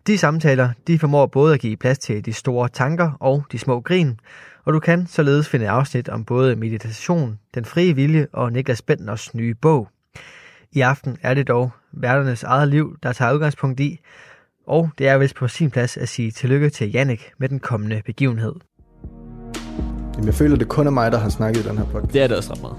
[0.07, 3.81] De samtaler, de formår både at give plads til de store tanker og de små
[3.81, 4.19] grin,
[4.65, 9.35] og du kan således finde afsnit om både meditation, den frie vilje og Niklas Bentners
[9.35, 9.89] nye bog.
[10.73, 13.99] I aften er det dog værternes eget liv, der tager udgangspunkt i,
[14.67, 18.03] og det er vist på sin plads at sige tillykke til Jannik med den kommende
[18.07, 18.53] begivenhed.
[20.15, 22.13] Jamen, jeg føler, det kun er mig, der har snakket i den her podcast.
[22.13, 22.77] Det er det også ret meget.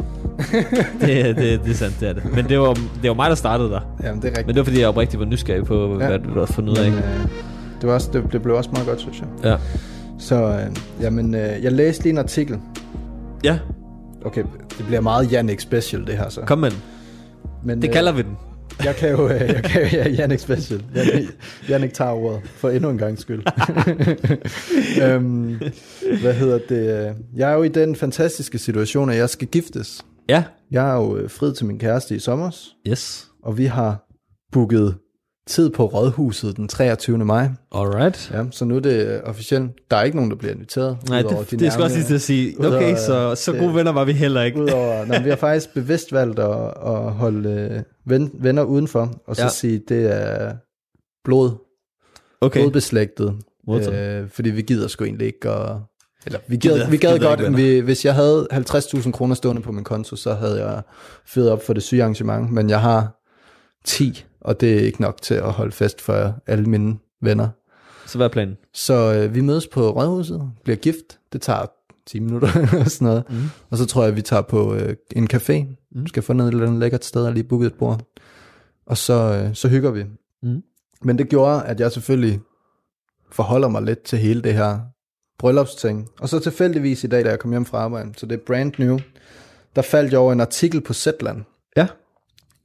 [1.02, 2.34] det, er- det, det er sandt, det er det.
[2.36, 3.82] Men det var, det var mig, der startede der.
[4.04, 4.48] Jamen, det er rigtigt.
[4.48, 6.08] Men det var fordi, jeg oprigtigt var nysgerrig på, Ja.
[6.08, 6.88] hvad du har fundet ud af.
[6.88, 7.28] Øh,
[7.82, 9.28] det, var også, det, det blev også meget godt, synes jeg.
[9.44, 9.58] Ja.
[10.24, 12.60] Så øh, jamen, øh, jeg læste lige en artikel.
[13.44, 13.60] Ja,
[14.26, 14.44] Okay,
[14.78, 16.42] det bliver meget Jannik special, det her så.
[16.42, 16.80] kom med den.
[17.66, 18.38] Men, Det kalder vi den.
[18.86, 20.84] Jeg kan jo, øh, jeg kan jo ja, Jannik special.
[20.96, 21.30] Jannik,
[21.70, 23.44] Jannik tager ordet for endnu en gang skyld.
[25.04, 25.62] øhm,
[26.22, 27.08] hvad hedder det?
[27.10, 30.06] øh, Jeg er jo i den fantastiske situation, at jeg skal giftes.
[30.30, 30.44] Ja.
[30.72, 32.52] Jeg er jo øh, frid til min kæreste i sommer,
[32.88, 33.28] Yes.
[33.44, 34.06] og vi har
[34.52, 34.96] booket
[35.48, 37.18] tid på Rådhuset den 23.
[37.18, 37.48] maj.
[37.72, 38.32] Alright.
[38.34, 39.72] Ja, så nu er det officielt.
[39.92, 40.98] Der er ikke nogen, der bliver inviteret.
[41.10, 42.60] Nej, det, de det skal også lige til at sige.
[42.60, 44.62] Udover, Okay, så, så det- gode venner var vi heller ikke.
[44.62, 49.36] Udover, nej, vi har faktisk bevidst valgt at, at holde øh, ven, venner udenfor, og
[49.36, 49.50] så Ja.
[49.50, 50.54] sige, det er
[51.24, 51.52] blod,
[52.42, 52.60] Okay.
[52.62, 53.36] blodbeslægtet.
[53.70, 55.76] Øh, fordi vi gider sgu egentlig ikke at...
[56.26, 59.36] Eller, vi Gider- gad, vi gad gider godt, at vi, hvis jeg havde 50.000 kroner
[59.36, 60.82] stående på min konto, så havde jeg
[61.28, 63.20] fyret op for det syge arrangement, men jeg har
[63.86, 67.50] 10, og det er ikke nok til at holde fest for alle mine venner.
[68.06, 68.58] Så hvad er planen?
[68.74, 71.66] Så øh, vi mødes på Rådhuset, bliver gift, det tager
[72.06, 72.48] 10 minutter
[72.86, 73.44] og sådan noget, mm.
[73.70, 76.08] og så tror jeg, at vi tager på øh, en café, mm.
[76.08, 78.02] skal få noget et eller andet lækkert sted og lige booke et bord,
[78.86, 80.04] og så, øh, så hygger vi.
[80.44, 80.64] Mhm.
[81.02, 82.40] Men det gjorde, at jeg selvfølgelig
[83.32, 84.80] forholder mig lidt til hele det her
[85.40, 86.10] bryllupsting.
[86.20, 88.74] Og så tilfældigvis i dag, da jeg kom hjem fra arbejde, så det er brand
[88.78, 89.00] new,
[89.76, 91.44] der faldt jeg over en artikel på Zetland,
[91.78, 91.88] Ja.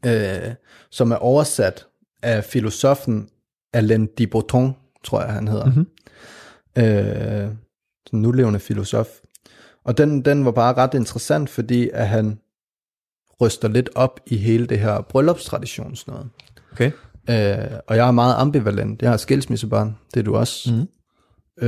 [0.07, 0.55] Øh,
[0.91, 1.87] som er oversat
[2.23, 3.29] af filosofen
[3.73, 5.67] Alain de Botton, tror jeg han hedder.
[5.67, 5.75] Mhm.
[5.77, 6.85] Mm-hmm.
[6.85, 7.51] Øh,
[8.07, 9.09] sådan en nulevende filosof.
[9.85, 12.41] Og den, den var bare ret interessant, fordi at han
[13.41, 16.31] ryster lidt op i hele det her bryllupstradition sådan noget.
[16.73, 16.91] Okay.
[17.31, 19.03] Øh, og jeg er meget ambivalent.
[19.03, 20.73] Jeg har skilsmissebarn, det er du også.
[20.73, 20.89] Mhm.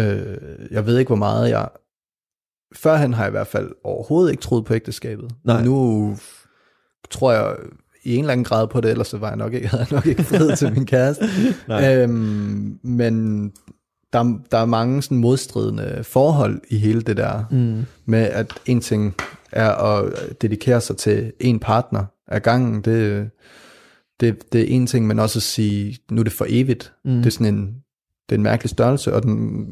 [0.01, 0.39] Øh,
[0.71, 1.69] jeg ved ikke, hvor meget jeg...
[2.75, 5.31] Førhen har jeg i hvert fald overhovedet ikke troet på ægteskabet.
[5.45, 5.65] Nej.
[5.65, 6.17] Nu
[7.11, 7.57] tror jeg
[8.05, 10.07] i en eller anden grad på det, ellers så var jeg nok ikke, havde nok
[10.07, 11.25] ikke fred til min kæreste.
[11.85, 13.47] Øhm, men
[14.13, 17.85] der, der er mange sådan modstridende forhold i hele det der, Mm.
[18.07, 19.15] med at en ting
[19.53, 23.31] er at dedikere sig til en partner af gangen, det,
[24.21, 26.93] det, det er en ting, men også at sige, nu er det for evigt.
[27.05, 27.17] Mm.
[27.17, 27.67] Det er sådan en,
[28.29, 29.67] det er en mærkelig størrelse, og den,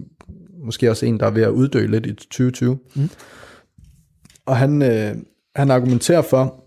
[0.64, 2.78] måske også en, der er ved at uddø lidt i 2020.
[2.94, 3.10] Mm.
[4.46, 5.14] Og han, øh,
[5.56, 6.64] han argumenterer for,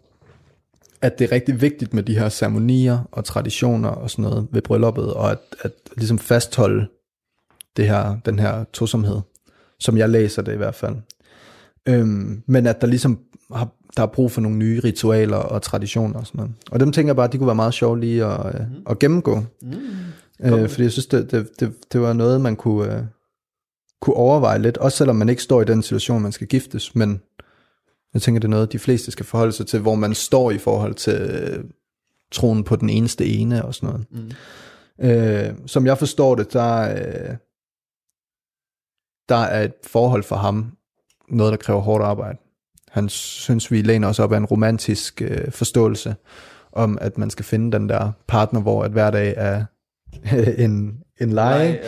[1.01, 4.61] at det er rigtig vigtigt med de her ceremonier og traditioner og sådan noget ved
[4.61, 6.87] brylluppet, og at, at ligesom fastholde
[7.77, 9.19] det her, den her tosomhed,
[9.79, 10.95] som jeg læser det i hvert fald.
[11.87, 13.19] Øhm, men at der ligesom
[13.53, 16.53] har, der er brug for nogle nye ritualer og traditioner og sådan noget.
[16.71, 18.75] Og dem tænker jeg bare, at de kunne være meget sjove lige at, mm.
[18.89, 19.43] at gennemgå.
[19.61, 19.73] Mm.
[20.43, 23.03] Øh, fordi jeg synes, det, det, det, det var noget, man kunne, øh,
[24.01, 27.21] kunne overveje lidt, også selvom man ikke står i den situation, man skal giftes, men
[28.13, 30.57] jeg tænker, det er noget, de fleste skal forholde sig til, hvor man står i
[30.57, 31.63] forhold til øh,
[32.31, 34.05] troen på den eneste ene og sådan noget.
[34.11, 34.31] Mm.
[35.09, 37.35] Øh, som jeg forstår det, der, øh,
[39.29, 40.77] der er et forhold for ham,
[41.29, 42.37] noget, der kræver hårdt arbejde.
[42.89, 46.15] Han synes, vi læner os op af en romantisk øh, forståelse
[46.71, 49.65] om, at man skal finde den der partner, hvor at hver dag er
[50.65, 51.79] en, en leje.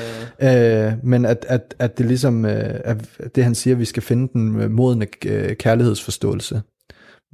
[0.41, 4.33] Øh, men at, at, at det ligesom, øh, at det han siger, vi skal finde
[4.33, 6.61] den modne øh, kærlighedsforståelse,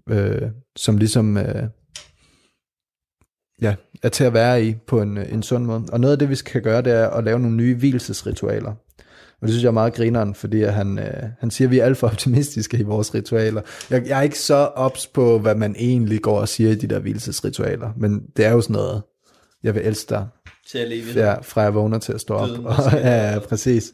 [0.10, 0.41] øh,
[0.75, 1.63] som ligesom øh,
[3.62, 5.84] ja, er til at være i på en, øh, en sund måde.
[5.91, 8.73] Og noget af det, vi skal gøre, det er at lave nogle nye hvilesesritualer.
[9.41, 11.80] Og det synes jeg er meget grineren, fordi at han, øh, han siger, at vi
[11.80, 13.62] er alt for optimistiske i vores ritualer.
[13.89, 16.88] Jeg, jeg er ikke så ops på, hvad man egentlig går og siger i de
[16.88, 19.02] der hvilesesritualer, men det er jo sådan noget,
[19.63, 20.28] jeg vil elske dig,
[20.72, 22.48] Til at leve ja, fra jeg vågner til at stå op.
[22.48, 23.94] Døden Og, ja, ja, præcis.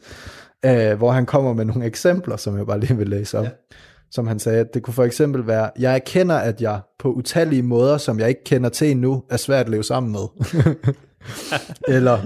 [0.66, 3.44] Uh, hvor han kommer med nogle eksempler, som jeg bare lige vil læse op.
[3.44, 3.50] Ja.
[4.10, 7.62] Som han sagde, at det kunne for eksempel være, jeg erkender, at jeg på utallige
[7.62, 10.54] måder, som jeg ikke kender til endnu, er svært at leve sammen med.
[11.96, 12.18] Eller,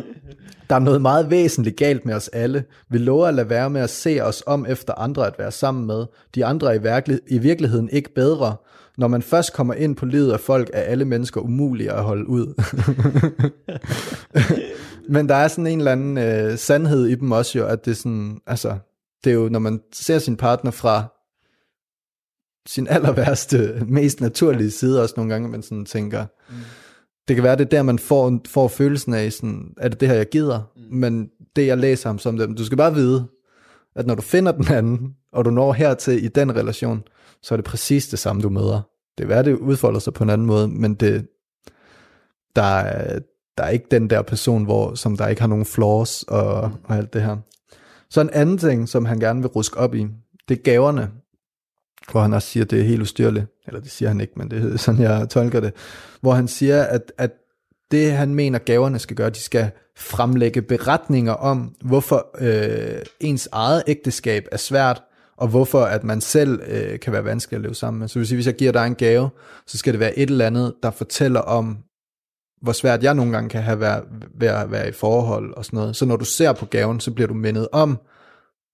[0.71, 2.65] der er noget meget væsentligt galt med os alle.
[2.91, 5.87] Vi lover at lade være med at se os om efter andre at være sammen
[5.87, 6.07] med.
[6.35, 8.57] De andre er i, virkelig, i virkeligheden ikke bedre.
[9.01, 12.29] Når man først kommer ind på livet af folk, er alle mennesker umulige at holde
[12.29, 12.55] ud.
[15.15, 17.91] Men der er sådan en eller anden øh, sandhed i dem også jo, at det
[17.91, 18.79] er sådan, altså,
[19.25, 21.05] det er jo, når man ser sin partner fra
[22.67, 26.55] sin aller værste, mest naturlige side også nogle gange, man sådan tænker, mm.
[27.29, 30.09] det kan være, det er der, man får, får følelsen af, sådan, er det det
[30.09, 30.73] her, jeg gider?
[30.77, 30.97] Mm.
[30.97, 33.27] Men det, jeg læser ham som dem, du skal bare vide,
[33.97, 37.03] at når du finder den anden, og du når hertil i den relation,
[37.43, 38.89] så er det præcis det samme, du møder.
[39.18, 41.29] Det er værd, det udfolder sig på en anden måde, men det,
[42.57, 43.18] der, er,
[43.59, 46.96] der er ikke den der person, hvor, som der ikke har nogen flaws og, og
[46.96, 47.37] alt det her.
[48.11, 50.07] Så en anden ting, som han gerne vil ruske op i,
[50.49, 51.11] det er gaverne,
[52.12, 53.46] hvor han også siger, at det er helt ustyrligt.
[53.66, 55.75] Eller det siger han ikke, men det er sådan, jeg tolker det.
[56.20, 57.31] Hvor han siger, at, at
[57.90, 63.83] det han mener gaverne skal gøre, de skal fremlægge beretninger om, hvorfor øh, ens eget
[63.87, 65.03] ægteskab er svært,
[65.40, 68.09] og hvorfor at man selv øh, kan være vanskelig at leve sammen med.
[68.09, 69.31] Så vil sige, hvis jeg giver dig en gave,
[69.66, 71.79] så skal det være et eller andet, der fortæller om,
[72.62, 74.05] hvor svært jeg nogle gange kan have været
[74.40, 75.96] ved at være i forhold og sådan noget.
[75.96, 77.98] Så når du ser på gaven, så bliver du mindet om,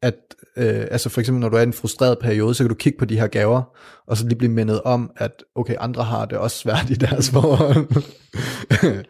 [0.03, 0.15] at
[0.57, 2.99] øh, altså for eksempel når du er i en frustreret periode, så kan du kigge
[2.99, 3.63] på de her gaver,
[4.07, 7.31] og så lige blive mindet om, at okay, andre har det også svært i deres
[7.31, 7.87] forhold.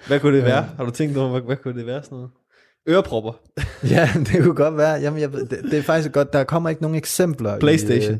[0.07, 0.62] Hvad kunne det være?
[0.77, 2.31] Har du tænkt over, hvad, hvad kunne det være sådan noget?
[2.88, 3.33] Ørepropper.
[3.94, 4.92] ja, det kunne godt være.
[5.01, 6.33] Jamen, jeg, det, det er faktisk godt.
[6.33, 7.59] Der kommer ikke nogen eksempler.
[7.59, 8.14] PlayStation.
[8.14, 8.18] I,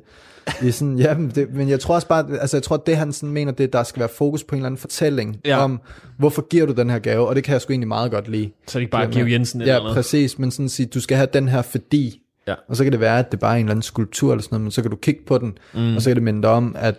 [0.63, 2.97] øh, i sådan, ja, men, det, men jeg tror også bare, altså jeg tror, det
[2.97, 5.59] han sådan mener, det er, der skal være fokus på en eller anden fortælling Ja.
[5.65, 5.81] om,
[6.19, 8.51] hvorfor giver du den her gave, og det kan jeg sgu egentlig meget godt lide.
[8.69, 9.95] Så det ikke bare Jamen, Georg Jensen eller Ja, noget.
[9.95, 12.55] præcis, men sådan at sige, du skal have den her fordi, Ja.
[12.69, 14.55] og så kan det være, at det bare er en eller anden skulptur eller sådan
[14.55, 15.97] noget, men så kan du kigge på den, mm.
[15.97, 16.95] og så kan det minde dig om, at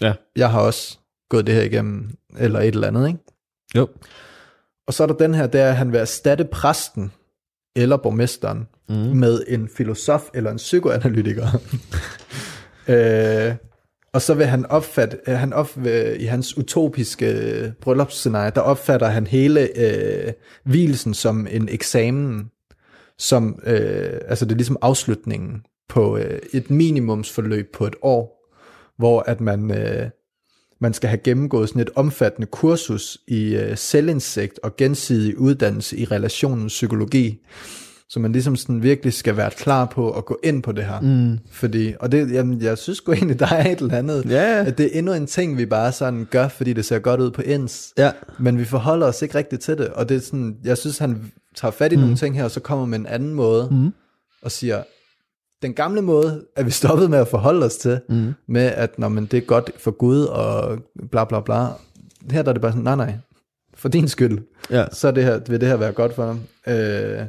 [0.00, 0.12] Ja.
[0.36, 0.98] jeg har også
[1.30, 3.18] gået det her igennem, eller et eller andet, ikke?
[3.76, 3.88] Jo.
[4.86, 7.12] Og så er der den her, der han vil erstatte præsten,
[7.76, 8.94] eller borgmesteren, mm.
[8.94, 11.46] med en filosof eller en psykoanalytiker.
[12.88, 13.54] øh,
[14.12, 18.60] og så vil han opfatte, øh, han op, øh, i hans utopiske øh, bryllupsscenarie, der
[18.60, 20.32] opfatter han hele øh,
[20.64, 22.50] hvilesen som en eksamen,
[23.18, 28.52] som, øh, altså det er ligesom afslutningen på øh, et minimumsforløb på et år,
[28.98, 30.10] hvor at man, øh,
[30.82, 36.04] man skal have gennemgået sådan et omfattende kursus i øh, selvindsigt og gensidig uddannelse i
[36.04, 37.38] relationens psykologi,
[38.08, 41.00] så man ligesom sådan virkelig skal være klar på at gå ind på det her.
[41.00, 41.38] Mm.
[41.50, 44.64] Fordi, og det, jamen, jeg synes sgu egentlig, der er et eller andet, ja.
[44.64, 47.30] at det er endnu en ting, vi bare sådan gør, fordi det ser godt ud
[47.30, 47.92] på ens.
[47.98, 48.10] Ja.
[48.38, 51.32] Men vi forholder os ikke rigtigt til det, og det er sådan, jeg synes, han
[51.54, 52.02] tager fat i mm.
[52.02, 53.92] nogle ting her, og så kommer med en anden måde, mm.
[54.42, 54.82] og siger,
[55.62, 58.32] den gamle måde er vi stoppet med at forholde os til, mm.
[58.46, 60.78] med at når man det er godt for Gud, og
[61.10, 61.66] bla bla bla.
[62.30, 63.14] Her der er det bare sådan, nej nej,
[63.74, 64.38] for din skyld,
[64.70, 64.84] Ja.
[64.92, 66.74] så det her, vil det her være godt for dig.
[66.74, 67.26] Øh,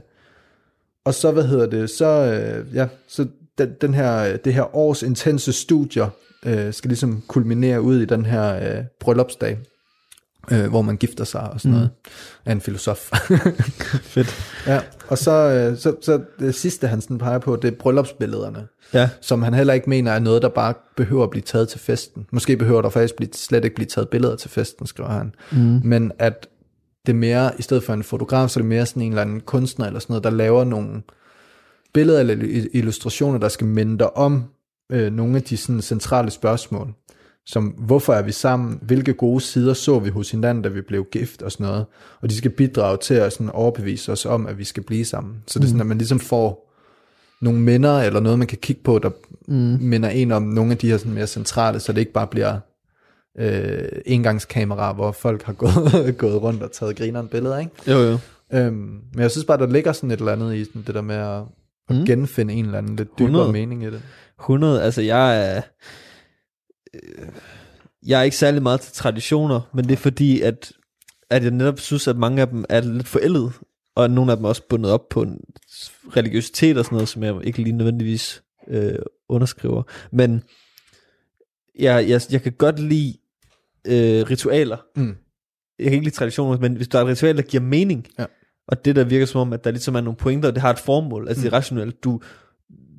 [1.06, 5.04] og så, hvad hedder det, så, øh, ja, så den, den her, det her års
[5.04, 6.10] intense studier,
[6.46, 9.58] øh, skal ligesom kulminere ud i den her øh, bryllupsdag,
[10.51, 11.75] øh, hvor man gifter sig og sådan mm.
[11.77, 11.89] noget,
[12.45, 12.97] af en filosof.
[14.13, 14.36] Fedt.
[14.67, 18.67] ja, og så, øh, så, så det sidste, han sådan peger på, det er bryllupsbillederne,
[18.93, 19.10] Ja.
[19.21, 22.25] som han heller ikke mener er noget, der bare behøver at blive taget til festen.
[22.32, 25.36] Måske behøver der faktisk blive, slet ikke blive taget billeder til festen, skriver han.
[25.51, 25.82] Mm.
[25.84, 26.47] Men at
[27.06, 29.21] det er mere, i stedet for en fotograf, så er det mere sådan en eller
[29.21, 31.01] anden kunstner eller sådan noget, der laver nogle
[31.93, 34.43] billeder eller il- illustrationer, der skal minde dig om
[34.91, 36.93] øh, nogle af de sådan, centrale spørgsmål.
[37.45, 38.79] Som, hvorfor er vi sammen?
[38.82, 41.86] Hvilke gode sider så vi hos hinanden, da vi blev gift og sådan noget?
[42.21, 45.36] Og de skal bidrage til at sådan overbevise os om, at vi skal blive sammen.
[45.47, 46.73] Så det er sådan, at man ligesom får
[47.41, 49.10] nogle minder, eller noget, man kan kigge på, der
[49.47, 49.77] mm.
[49.82, 52.60] minder en om nogle af de her sådan mere centrale, så det ikke bare bliver
[53.39, 57.71] øh, engangskamera, hvor folk har gået, gået rundt og taget grineren billeder, ikke?
[57.88, 58.17] Jo, jo.
[58.53, 58.73] Øhm,
[59.13, 61.15] men jeg synes bare, der ligger sådan et eller andet i sådan det der med
[61.15, 61.41] at,
[61.89, 62.06] at Mm.
[62.06, 63.51] genfinde en eller anden lidt dybere 100.
[63.51, 64.01] mening i det.
[64.39, 65.58] 100, altså jeg er...
[65.58, 65.62] øh,
[68.06, 70.71] Jeg er ikke særlig meget til traditioner, men det er fordi, at,
[71.29, 73.53] at jeg netop synes, at mange af dem er lidt forældet,
[73.95, 75.39] og nogle af dem er også bundet op på en
[76.17, 78.95] religiøsitet og sådan noget, som jeg ikke lige nødvendigvis øh,
[79.29, 79.84] underskriver.
[80.12, 80.43] Men
[81.79, 83.17] jeg, jeg, jeg kan godt lide
[83.88, 84.77] øh, ritualer.
[84.95, 85.15] Mm.
[85.79, 88.25] Jeg kan ikke lide traditioner, men hvis der er et ritual, der giver mening, Ja.
[88.67, 90.69] og det der virker som om, at der ligesom er nogle pointer, og det har
[90.69, 91.43] et formål, altså mm.
[91.43, 92.03] det er rationelt.
[92.03, 92.21] Du,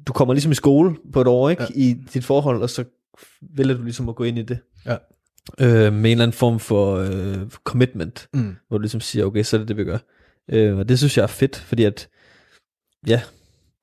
[0.06, 1.62] du kommer ligesom i skole på et år, ikke?
[1.62, 1.68] Ja.
[1.74, 1.80] Ja.
[1.80, 2.84] I dit forhold, og så
[3.56, 4.58] vælger du ligesom at gå ind i det.
[4.86, 4.96] Ja.
[5.60, 8.56] Øh, med en eller anden form for øh, commitment, Mm.
[8.68, 9.98] hvor du ligesom siger, okay, så er det det, vi gør.
[10.50, 12.08] Øh, og det synes jeg er fedt, fordi at,
[13.06, 13.22] ja,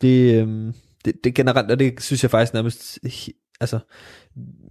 [0.01, 0.73] det, øh,
[1.05, 2.99] det, det generelt, og det synes jeg faktisk nærmest,
[3.61, 3.79] altså,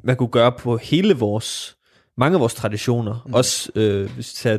[0.04, 1.76] man kunne gøre på hele vores,
[2.16, 3.34] mange af vores traditioner, mm.
[3.34, 4.58] også øh, hvis vi tager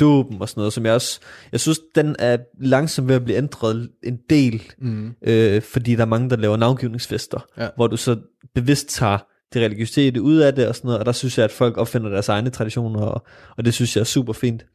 [0.00, 1.20] dåben og sådan noget, som jeg også,
[1.52, 5.14] jeg synes, den er langsomt ved at blive ændret en del, Mm.
[5.22, 7.68] øh, fordi der er mange, der laver navngivningsfester, Ja.
[7.76, 8.16] hvor du så
[8.54, 9.18] bevidst tager
[9.54, 12.08] det religiøsitet ud af det og sådan noget, og der synes jeg, at folk opfinder
[12.10, 14.66] deres egne traditioner, og, og det synes jeg er super fint.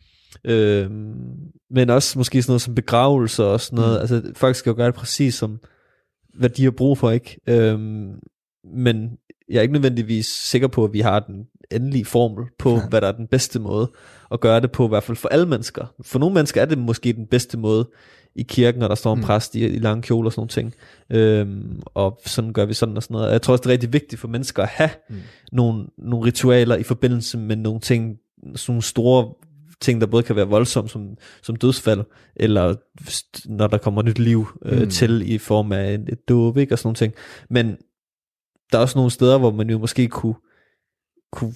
[0.46, 0.90] Øh,
[1.72, 4.02] men også måske sådan noget som begravelser og sådan noget, mm.
[4.02, 5.60] altså folk skal jo gøre det præcis som,
[6.40, 7.38] hvad de har brug for, ikke?
[7.50, 7.80] Øh,
[8.76, 9.10] men
[9.52, 12.88] Jeg er ikke nødvendigvis sikker på, at vi har den endelige formel på, ja.
[12.90, 13.92] hvad der er den bedste måde
[14.32, 15.94] at gøre det på, i hvert fald for alle mennesker.
[16.02, 17.90] For nogle mennesker er det måske den bedste måde
[18.36, 19.26] i kirken, når der står en Mm.
[19.26, 20.74] præst i, i lange kjoler og sådan nogle ting.
[21.10, 23.32] Øhm, og sådan gør vi sådan og sådan noget.
[23.32, 25.16] Jeg tror også, det er rigtig vigtigt for mennesker at have mm.
[25.52, 28.18] nogle, nogle ritualer i forbindelse med nogle ting,
[28.56, 29.34] sådan nogle store
[29.82, 31.08] ting, der både kan være voldsomme som,
[31.44, 32.02] som dødsfald,
[32.36, 32.76] eller
[33.46, 34.90] når der kommer nyt liv øh, mm.
[34.90, 37.14] til i form af et, et dåb, ikke, og sådan nogle ting.
[37.50, 37.78] Men
[38.72, 40.36] der er også nogle steder, hvor man jo måske kunne,
[41.32, 41.54] kunne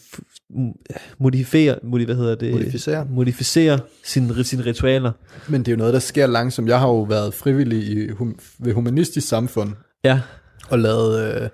[1.19, 2.51] modificere, modi, hvad hedder det?
[2.51, 3.08] Modificere.
[3.10, 5.12] modificere sine, sine ritualer.
[5.49, 6.69] Men det er jo noget, der sker langsomt.
[6.69, 9.73] Jeg har jo været frivillig i, hum, ved Humanistisk Samfund
[10.04, 10.21] Ja,
[10.69, 11.49] og lavet øh,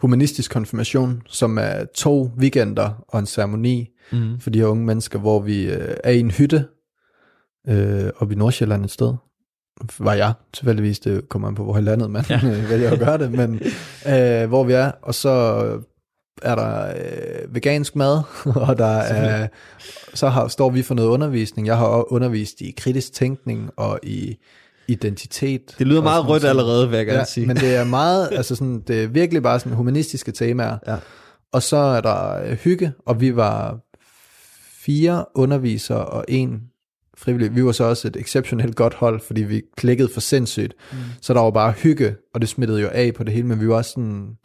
[0.00, 4.40] humanistisk konfirmation, som er to weekender og en ceremoni mm.
[4.40, 6.64] for de her unge mennesker, hvor vi øh, er i en hytte
[7.68, 9.14] øh, oppe i Nordsjælland et sted.
[9.98, 12.40] Var jeg tilfældigvis, det kommer an på, hvor i landet man ja.
[12.70, 13.60] vælger at gøre det, men
[14.14, 15.30] øh, hvor vi er, og så
[16.42, 18.22] er der øh, vegansk mad,
[18.68, 19.48] og der er,
[20.14, 21.66] så har, står vi for noget undervisning.
[21.66, 24.36] Jeg har undervist i kritisk tænkning og i
[24.88, 25.74] identitet.
[25.78, 27.46] det lyder meget rødt allerede, vil jeg gerne Ja, sige.
[27.46, 30.78] men det er meget, altså sådan, det er virkelig bare sådan humanistiske temaer.
[30.86, 30.96] Ja.
[31.52, 33.78] Og så er der øh, hygge, og vi var
[34.84, 36.62] fire undervisere og en
[37.16, 37.54] frivillig.
[37.54, 40.74] Vi var så også et exceptionelt godt hold, fordi vi klikkede for sindssygt.
[40.92, 40.98] Mm.
[41.20, 43.68] Så der var bare hygge, og det smittede jo af på det hele, men vi
[43.68, 44.36] var også sådan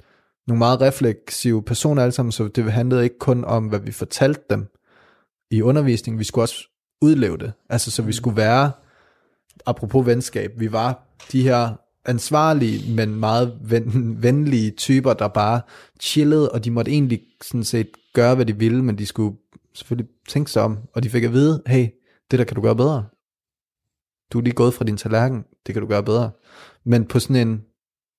[0.47, 4.41] nogle meget refleksive personer alle sammen, så det handlede ikke kun om, hvad vi fortalte
[4.49, 4.67] dem
[5.51, 6.67] i undervisningen, vi skulle også
[7.01, 7.53] udleve det.
[7.69, 8.71] Altså, så vi skulle være,
[9.65, 11.69] apropos venskab, vi var de her
[12.05, 15.61] ansvarlige, men meget ven, venlige typer, der bare
[15.99, 19.37] chillede, og de måtte egentlig sådan set gøre, hvad de ville, men de skulle
[19.73, 21.87] selvfølgelig tænke sig om, og de fik at vide, hey,
[22.31, 23.05] det der kan du gøre bedre.
[24.33, 26.31] Du er lige gået fra din tallerken, det kan du gøre bedre.
[26.85, 27.61] Men på sådan en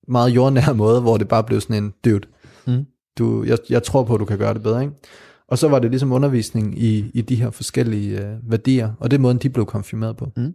[0.08, 2.28] meget jordnær måde, hvor det bare blev sådan en, dude,
[2.66, 2.86] Mm.
[3.18, 4.82] du, jeg, jeg tror på, at du kan gøre det bedre.
[4.82, 4.94] Ikke?
[5.48, 9.16] Og så var det ligesom undervisning i, i de her forskellige øh, værdier, og det
[9.16, 10.28] er måden, de blev konfirmeret på.
[10.36, 10.54] Mm.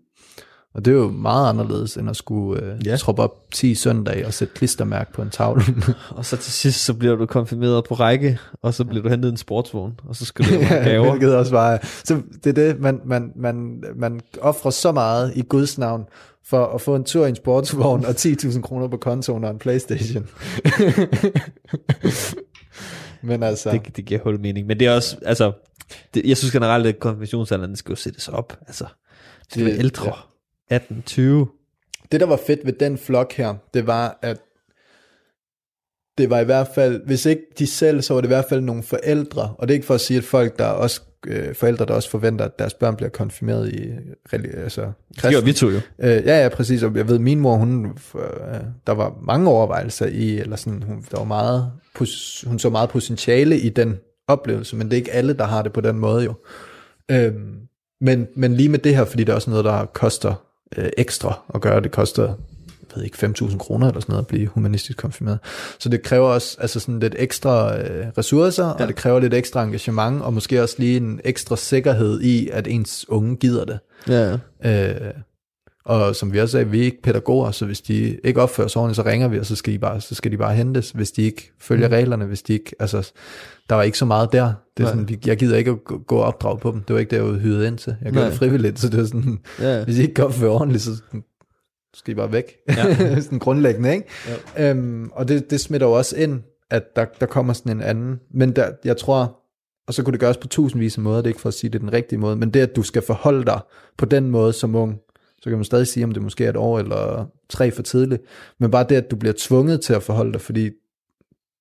[0.75, 2.89] Og det er jo meget anderledes, end at skulle øh, Ja.
[2.91, 2.95] ja.
[2.97, 5.63] troppe op 10 søndage og sætte klistermærke på en tavle.
[6.17, 9.29] Og så til sidst, så bliver du konfirmeret på række, og så bliver du hentet
[9.31, 11.09] en sportsvogn, og så skal du have gaver.
[11.09, 15.41] Hvilket også var, så det er det, man, man, man, man offrer så meget i
[15.41, 16.05] Guds navn,
[16.45, 19.59] for at få en tur i en sportsvogn og 10.000 kroner på kontoen og en
[19.59, 20.27] Playstation.
[23.23, 24.67] Men altså, det, det giver hul mening.
[24.67, 25.51] Men det er også, altså,
[26.13, 28.57] det, jeg synes generelt, at konfirmationsalderen skal jo sættes op.
[28.67, 28.85] Altså,
[29.49, 30.13] det Det- være ældre.
[30.69, 31.47] 18, 20.
[32.11, 34.37] det der var fedt ved den flok her, det var, at
[36.17, 38.61] det var i hvert fald, hvis ikke de selv, så var det i hvert fald
[38.61, 41.85] nogle forældre, og det er ikke for at sige, at folk, der også, øh, forældre,
[41.85, 43.89] der også forventer, at deres børn bliver konfirmeret i
[44.33, 45.79] altså, Det gør vi to jo.
[45.99, 46.83] Øh, ja, ja, præcis.
[46.83, 48.21] Og jeg ved, min mor, hun, øh,
[48.87, 51.71] der var mange overvejelser i, eller sådan, hun, der var meget,
[52.47, 55.73] hun så meget potentiale i den oplevelse, men det er ikke alle, der har det
[55.73, 56.33] på den måde jo.
[57.11, 57.55] Øhm,
[58.01, 60.46] men, men lige med det her, fordi det er også noget, der koster
[60.77, 64.27] øh, ekstra at gøre, det koster jeg ved ikke, 5.000 kroner eller sådan noget at
[64.27, 65.39] blive humanistisk konfirmeret.
[65.79, 68.71] Så det kræver også altså sådan lidt ekstra øh, ressourcer, ja.
[68.71, 72.67] og det kræver lidt ekstra engagement, og måske også lige en ekstra sikkerhed i, at
[72.67, 73.79] ens unge gider det.
[74.07, 74.37] Ja.
[74.65, 75.13] Øh,
[75.87, 78.79] og som vi også sagde, vi er ikke pædagoger, så hvis de ikke opfører sig
[78.81, 81.11] ordentligt, så ringer vi, og så skal de bare, så skal de bare hentes, hvis
[81.11, 81.91] de ikke følger mm.
[81.93, 83.11] reglerne, hvis de ikke, altså,
[83.69, 84.53] der var ikke så meget der.
[84.77, 85.03] Det er Nej.
[85.05, 86.81] sådan, jeg gider ikke at gå gå og opdrage på dem.
[86.81, 87.95] Det var ikke det, jeg var hyret ind til.
[88.03, 88.29] Jeg gør Nej.
[88.29, 89.83] det frivilligt, så det er sådan, Ja.
[89.83, 90.91] hvis I ikke kan opføre ordentligt, så
[91.95, 92.55] skal I bare væk.
[92.69, 93.19] Ja.
[93.21, 94.05] sådan grundlæggende, ikke?
[94.57, 94.69] Ja.
[94.69, 98.19] Øhm, og det, det smitter jo også ind, at der, der kommer sådan en anden.
[98.33, 99.39] Men der, jeg tror,
[99.87, 101.69] og så kunne det gøres på tusindvis af måder, det er ikke for at sige,
[101.69, 103.59] det er den rigtige måde, men det, at du skal forholde dig
[103.97, 104.97] på den måde som ung,
[105.41, 108.21] så kan man stadig sige, om det måske er et år eller tre for tidligt,
[108.59, 110.69] men bare det, at du bliver tvunget til at forholde dig, fordi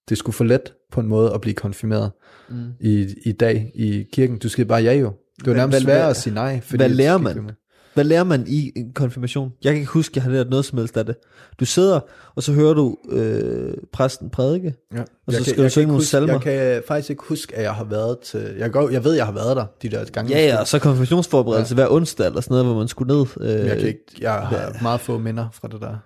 [0.09, 2.11] det skulle for let på en måde at blive konfirmeret
[2.49, 2.57] mm.
[2.81, 4.39] i, i dag i kirken.
[4.39, 5.13] Du skal bare ja jo.
[5.39, 6.61] Det var nærmest hvad- sværere at sige nej.
[6.61, 7.51] Fordi hvad lærer man?
[7.97, 9.53] Hvad lærer man i en konfirmation?
[9.65, 11.17] Jeg kan ikke huske, jeg har lært noget som helst af det.
[11.61, 12.01] Du sidder,
[12.35, 14.75] og så hører du øh, præsten prædike.
[14.95, 15.01] Ja.
[15.01, 16.33] Og så Jeg skal kan- du synge nogle salmer.
[16.33, 18.55] Jeg kan faktisk ikke huske, at jeg har været til...
[18.59, 20.33] Jeg, går, jeg ved, jeg har været der, de der gange.
[20.33, 21.75] Ja, ja, og så konfirmationsforberedelse ja.
[21.75, 23.27] hver onsdag eller sådan noget, hvor man skulle ned.
[23.41, 25.97] Øh, Jeg, kan ikke, jeg har meget få minder fra det der.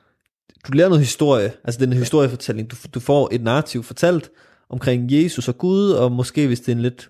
[0.68, 2.70] du lærer noget historie, altså den historiefortælling.
[2.70, 4.30] Du, du får et narrativ fortalt
[4.70, 7.08] omkring Jesus og Gud, og måske hvis det er en lidt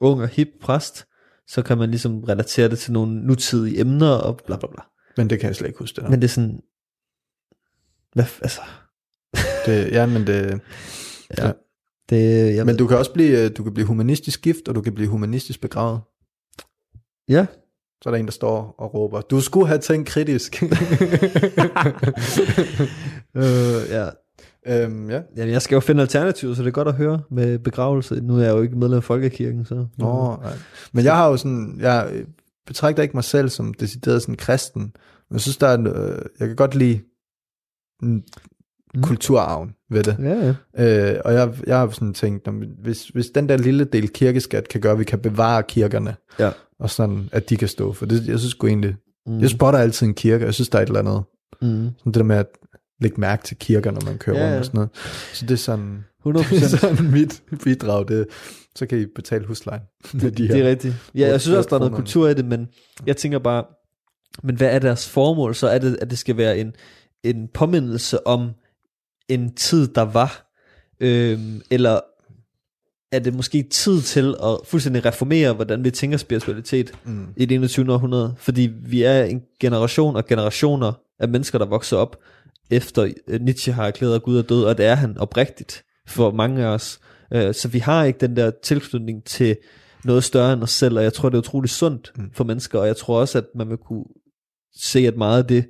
[0.00, 1.04] ung og hip præst,
[1.50, 4.82] så kan man ligesom relatere det til nogle nutidige emner og bla bla bla.
[5.16, 6.10] Men det kan jeg slet ikke huske det.
[6.10, 6.60] Men det er sådan,
[8.12, 8.60] hvad, altså,
[9.66, 10.60] det, ja, men det...
[11.38, 11.52] Ja.
[12.10, 14.80] det, jeg Men du kan også blive, øh, du kan blive humanistisk gift, og du
[14.80, 16.00] kan blive humanistisk begravet.
[17.28, 17.46] ja,
[18.02, 20.62] Så er der en, der står og råber, du skulle have tænkt kritisk.
[23.34, 24.08] øh, ja.
[24.66, 25.20] Øhm, ja.
[25.36, 28.14] Jamen, jeg skal jo finde alternativer, så det er godt at høre med begravelse.
[28.20, 29.86] Nu er jeg jo ikke medlem af Folkekirken, så...
[29.98, 30.52] Nå, nej.
[30.92, 32.24] Men jeg har jo sådan, jeg
[32.66, 36.18] betragter ikke mig selv som decideret sådan kristen, men jeg synes, der er, en, øh,
[36.40, 37.00] jeg kan godt lide
[38.02, 38.22] mm,
[39.02, 40.16] kulturarven ved det.
[40.22, 41.14] Ja, ja.
[41.14, 44.68] Øh, og jeg, jeg har sådan tænkt, om, hvis, hvis den der lille del kirkeskat
[44.68, 46.50] kan gøre, at vi kan bevare kirkerne, Ja.
[46.78, 48.96] og sådan, at de kan stå for det, jeg synes sgu egentlig,
[49.26, 49.40] mm.
[49.40, 51.22] jeg spotter altid en kirke, jeg synes, der er et eller andet,
[51.62, 51.68] Mm.
[51.98, 52.46] sådan det der med at
[53.00, 54.58] lægge mærke til kirker, når man kører Ja, rundt ja.
[54.58, 54.90] og sådan noget.
[55.32, 58.26] Så det er sådan, 100 det er sådan mit bidrag, det,
[58.76, 59.82] så kan I betale huslejen
[60.22, 60.54] med de her.
[60.54, 60.94] Det er rigtigt.
[61.14, 62.68] Ja, jeg synes også, der er noget kultur i det, men
[63.06, 63.64] jeg tænker bare,
[64.42, 65.54] men hvad er deres formål?
[65.54, 66.72] Så er det, at det skal være en,
[67.24, 68.50] en påmindelse om
[69.28, 70.52] en tid, der var,
[71.00, 72.00] øhm, eller
[73.12, 77.26] er det måske tid til at fuldstændig reformere, hvordan vi tænker spiritualitet Mm.
[77.36, 77.92] i det 21.
[77.92, 78.34] århundrede?
[78.38, 82.16] Fordi vi er en generation og generationer af mennesker, der vokser op
[82.70, 86.30] efter øh, Nietzsche har erklæret, at Gud er død, og det er han oprigtigt for
[86.30, 87.00] mange af os.
[87.34, 89.56] Øh, Så vi har ikke den der tilknytning til
[90.04, 92.30] noget større end os selv, og jeg tror, det er utroligt sundt Mm.
[92.34, 94.04] for mennesker, og jeg tror også, at man vil kunne
[94.82, 95.64] se, at meget af det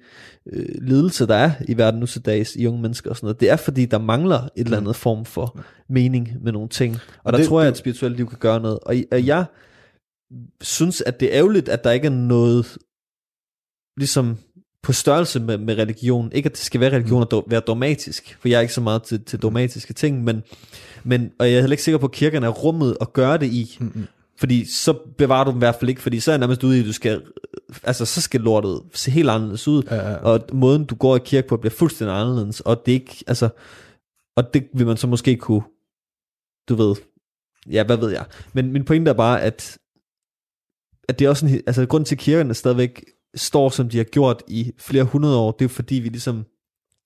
[0.53, 3.41] øh, lidelse, der er i verden nu til dags i unge mennesker og sådan noget,
[3.41, 6.97] det er fordi, der mangler et eller andet form for mening med nogle ting.
[7.25, 8.79] Og der Det- tror jeg, at spirituelt liv kan gøre noget.
[8.83, 9.45] Og, og jeg
[10.61, 12.79] synes, at det er ærgerligt, at der ikke er noget
[13.97, 14.39] ligesom
[14.83, 16.33] på størrelse med, med religion.
[16.33, 18.81] Ikke at det skal være religion og do- være dogmatisk, for jeg er ikke så
[18.81, 20.43] meget til, til dogmatiske ting, men,
[21.05, 23.47] men og jeg er heller ikke sikker på, at kirken er rummet at gøre det
[23.53, 23.77] i.
[23.81, 24.07] Mm-mm.
[24.39, 26.77] Fordi så bevarer du dem i hvert fald ikke, fordi så er jeg nærmest ude
[26.77, 27.23] i, at du skal,
[27.85, 30.17] altså så skal lortet se helt anderledes ud, Ja, ja.
[30.17, 33.49] og måden du går i kirke på bliver fuldstændig anderledes, og det er ikke, altså,
[34.37, 35.63] og det vil man så måske kunne,
[36.69, 36.95] du ved,
[37.71, 39.79] ja, hvad ved jeg, men min pointe er bare, at,
[41.09, 43.05] at det er også en, altså grund til at kirkerne stadigvæk
[43.37, 46.45] står, som de har gjort i flere hundrede år, det er fordi, vi ligesom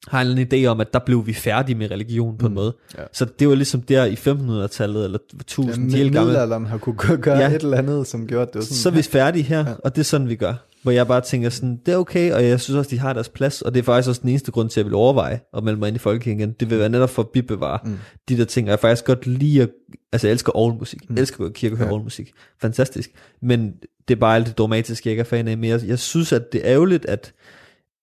[0.09, 2.77] har en idé om, at der blev vi færdige med religion på en Mm, måde.
[2.99, 3.03] ja.
[3.13, 6.97] Så det var ligesom der i 1500-tallet, eller 1000, de Ja, gamle, middelalderen har kunne
[7.23, 7.51] gøre, Ja.
[7.55, 9.59] et eller andet, som gjorde, det var sådan, så er vi færdige her.
[9.59, 9.75] Ja.
[9.85, 10.55] og det er sådan, vi gør.
[10.85, 13.29] Hvor jeg bare tænker sådan, det er okay, og jeg synes også, de har deres
[13.29, 15.65] plads, og det er faktisk også den eneste grund til, at jeg vil overveje at
[15.65, 16.53] melde mig ind i folkekirken.
[16.61, 17.99] Det vil være netop for at bibevare mm.
[18.29, 19.71] De der ting, og jeg faktisk godt lide at,
[20.13, 21.15] altså jeg elsker orgelmusik, mm.
[21.17, 21.93] Jeg elsker at gå i kirke og høre Ja.
[21.93, 23.11] orgelmusik, fantastisk,
[23.43, 23.73] men
[24.09, 26.33] det er bare alt det dogmatiske, jeg ikke er fan af, men jeg, jeg synes,
[26.33, 27.33] at det er ærgerligt, at,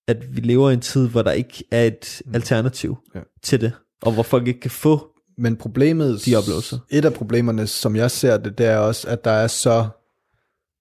[0.07, 2.35] at vi lever i en tid, hvor der ikke er et Mm.
[2.35, 3.19] alternativ Ja.
[3.43, 3.71] til det,
[4.01, 5.07] og hvor folk ikke kan få
[5.37, 6.77] Men problemet, De oplevelser.
[6.89, 9.87] et af problemerne, som jeg ser det, det er også, at der er så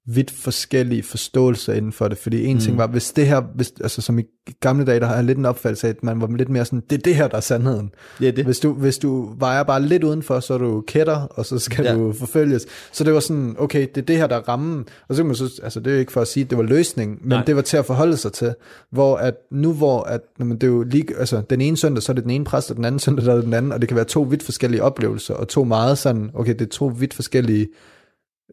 [0.06, 2.60] vidt forskellige forståelser inden for det, fordi en mm.
[2.60, 4.22] ting var, hvis det her, hvis, altså som i
[4.60, 6.82] gamle dage, der har jeg lidt en opfattelse af, at man var lidt mere sådan,
[6.90, 7.90] det er det her, der er sandheden.
[8.22, 8.44] Er det.
[8.44, 11.84] Hvis du, hvis du vejer bare lidt udenfor, så er du kætter, og så skal
[11.84, 11.92] Ja.
[11.92, 11.98] ja.
[11.98, 12.66] du forfølges.
[12.92, 14.84] Så det var sådan, okay, det er det her, der er rammen.
[15.08, 16.58] Og så kan man så, altså det er jo ikke for at sige, at det
[16.58, 17.28] var løsningen, men.
[17.28, 17.44] Nej.
[17.44, 18.54] det var til at forholde sig til.
[18.90, 22.12] Hvor at nu hvor, at, jamen, det er jo lige, altså den ene søndag, så
[22.12, 23.80] er det den ene præst, og den anden søndag, der er det den anden, og
[23.80, 26.86] det kan være to vidt forskellige oplevelser, og to meget sådan, okay, det er to
[26.86, 27.68] vidt forskellige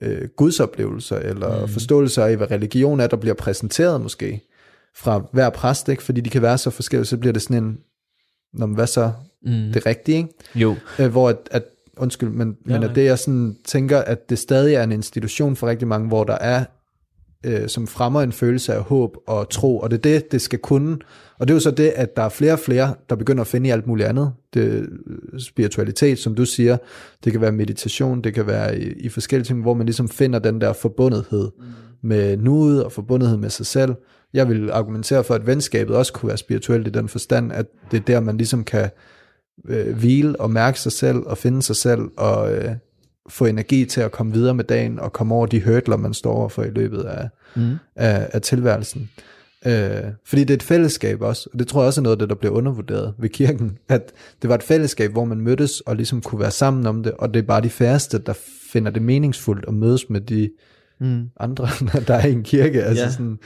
[0.02, 1.68] øh, gudsoplevelser, eller mm.
[1.68, 4.42] forståelser af, hvad religion er, der bliver præsenteret måske,
[4.96, 6.04] fra hver præst, ikke?
[6.04, 7.78] fordi de kan være så forskellige, så bliver det sådan en,
[8.54, 9.72] Nå, men hvad så Mm.
[9.74, 10.30] det rigtige, ikke?
[10.56, 10.76] Jo.
[11.00, 11.64] Øh, hvor at, at
[11.98, 15.56] undskyld, men, Ja, men at det jeg sådan tænker, at det stadig er en institution
[15.56, 16.66] for rigtig mange, hvor der er,
[17.46, 20.60] øh, som fremmer en følelse af håb og tro, og det er det, det skal
[20.60, 20.98] kunne.
[21.40, 23.48] Og det er jo så det, at der er flere og flere, der begynder at
[23.48, 24.32] finde i alt muligt andet.
[24.54, 26.78] Det, øh, spiritualitet, som du siger,
[27.24, 30.40] det kan være meditation, det kan være i, i forskellige ting, hvor man ligesom finder
[30.40, 31.64] den der forbundethed mm.
[32.02, 33.96] med nuet og forbundethed med sig selv.
[34.34, 38.00] Jeg vil argumentere for, at venskabet også kunne være spirituelt i den forstand, at det
[38.00, 38.90] er der, man ligesom kan
[39.68, 42.72] øh, hvile og mærke sig selv og finde sig selv og øh,
[43.30, 46.34] få energi til at komme videre med dagen og komme over de hurdler, man står
[46.34, 47.76] overfor i løbet af, Mm.
[47.96, 49.10] af, af tilværelsen.
[49.68, 49.72] Øh,
[50.26, 52.30] fordi det er et fællesskab også, og det tror jeg også er noget af det,
[52.30, 54.12] der bliver undervurderet ved kirken, at
[54.42, 57.34] det var et fællesskab, hvor man mødtes og ligesom kunne være sammen om det, og
[57.34, 58.34] det er bare de færreste, der
[58.72, 60.50] finder det meningsfuldt at mødes med de
[61.00, 61.30] Mm.
[61.40, 61.68] andre,
[62.08, 62.84] der er i en kirke.
[62.84, 63.12] Altså Ja.
[63.12, 63.40] sådan,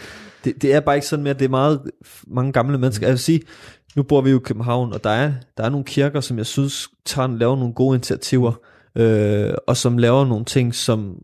[0.46, 1.82] det, det er bare ikke sådan mere, det er meget
[2.28, 3.06] mange gamle mennesker.
[3.08, 3.42] Jeg vil sige,
[3.96, 6.46] nu bor vi jo i København, og der er, der er nogle kirker, som jeg
[6.46, 8.54] synes tager, laver nogle gode initiativer,
[8.96, 11.18] øh, og som laver nogle ting, som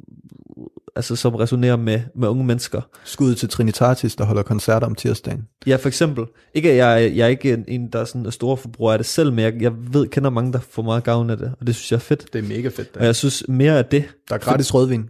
[0.97, 2.81] altså som resonerer med, med unge mennesker.
[3.03, 5.47] skud til Trinitatis, der holder koncerter om tirsdagen.
[5.67, 6.25] Ja, for eksempel.
[6.53, 9.05] Ikke jeg, jeg er ikke en, en der er sådan en stor forbruger af det
[9.05, 11.75] selv, men jeg, jeg ved, kender mange, der får meget gavn af det, og det
[11.75, 12.33] synes jeg er fedt.
[12.33, 12.97] Det er mega fedt.
[12.97, 15.09] Og jeg synes mere af det, Der er gratis rødvin.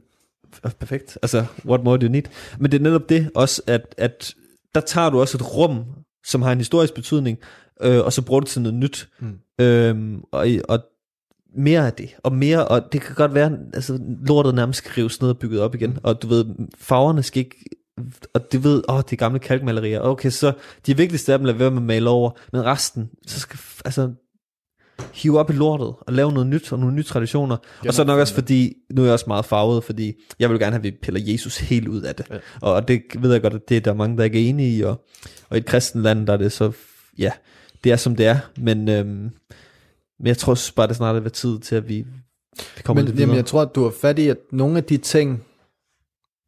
[0.80, 1.18] Perfekt.
[1.22, 2.24] Altså, what more do you need?
[2.60, 4.34] Men det er netop det også, at, at
[4.76, 5.84] der tager du også et rum,
[6.26, 7.38] som har en historisk betydning,
[7.82, 9.10] øh, og så bruger du det til noget nyt.
[9.20, 9.40] Mm.
[9.66, 10.80] Øhm, og, og
[11.56, 15.22] mere af det, og mere, og det kan godt være, altså lortet nærmest skal rives
[15.22, 16.46] ned og bygget op igen, og du ved,
[16.78, 17.56] farverne skal ikke,
[18.34, 20.54] og det ved, åh, det er gamle kalkmalerier, okay, så
[20.86, 24.12] de vigtigste af dem lader være med at male over, men resten, så skal, altså,
[25.14, 27.58] hive op i lortet og lave noget nyt og nogle nye traditioner.
[27.88, 30.72] og så nok også fordi, nu er jeg også meget farvet, fordi jeg vil gerne
[30.72, 32.26] have, at vi piller Jesus helt ud af det.
[32.32, 32.38] Ja.
[32.62, 34.82] Og det ved jeg godt, at det er der mange, der ikke er enige i.
[34.82, 35.06] Og,
[35.50, 36.72] og i et kristen land, der er det så,
[37.18, 37.32] ja,
[37.84, 38.38] det er som det er.
[38.58, 39.30] Men, øhm,
[40.20, 42.06] men jeg tror også bare, det snart er ved tid til, at vi,
[42.76, 44.84] vi kommer Men lidt jamen, jeg tror, at du har fat i, at nogle af
[44.84, 45.44] de ting,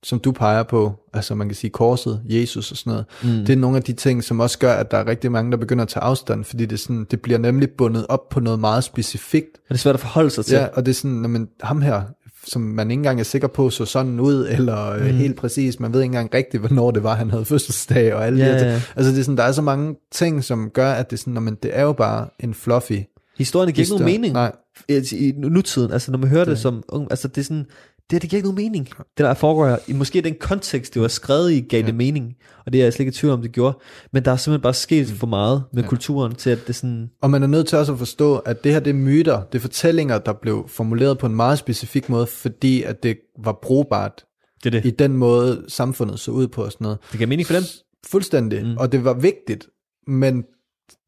[0.03, 3.45] som du peger på, altså man kan sige korset, Jesus og sådan noget, mm.
[3.45, 5.57] det er nogle af de ting, som også gør, at der er rigtig mange, der
[5.57, 8.59] begynder at tage afstand, fordi det, er sådan, det bliver nemlig bundet op på noget
[8.59, 9.49] meget specifikt.
[9.53, 10.55] Men det er svært at forholde sig til.
[10.55, 12.01] Ja, og det er sådan, når man, ham her,
[12.47, 15.03] som man ikke engang er sikker på, så sådan ud, eller mm.
[15.03, 18.39] helt præcis, man ved ikke engang rigtigt, hvornår det var, han havde fødselsdag, og alle
[18.39, 18.71] Ja, de her ting.
[18.71, 18.81] ja.
[18.95, 21.33] Altså det er sådan, der er så mange ting, som gør, at det er sådan,
[21.33, 22.99] når man, det er jo bare en fluffy
[23.39, 24.33] Historien giver ikke nogen mening.
[24.33, 24.51] Nej,
[24.89, 27.65] i i nutiden, altså når man hører det, Det- som ung, altså det er sådan,
[28.11, 28.85] det, det giver ikke nogen mening.
[28.97, 31.85] Det der foregår i måske den kontekst, det var skrevet i, gav ja.
[31.85, 32.33] det mening,
[32.65, 33.77] og det er jeg slet ikke i tvivl om, det gjorde,
[34.13, 35.89] men der er simpelthen bare sket for meget med ja.
[35.89, 38.71] kulturen, til at det sådan, Og man er nødt til også at forstå, at det
[38.73, 42.27] her det er myter, det er fortællinger, der blev formuleret på en meget specifik måde,
[42.27, 44.25] fordi at det var brugbart
[44.63, 44.89] det er det.
[44.89, 46.97] i den måde, samfundet så ud på og sådan noget.
[47.11, 47.63] Det giver mening for dem.
[48.07, 48.77] Fuldstændig, mm.
[48.77, 49.67] og det var vigtigt,
[50.07, 50.43] men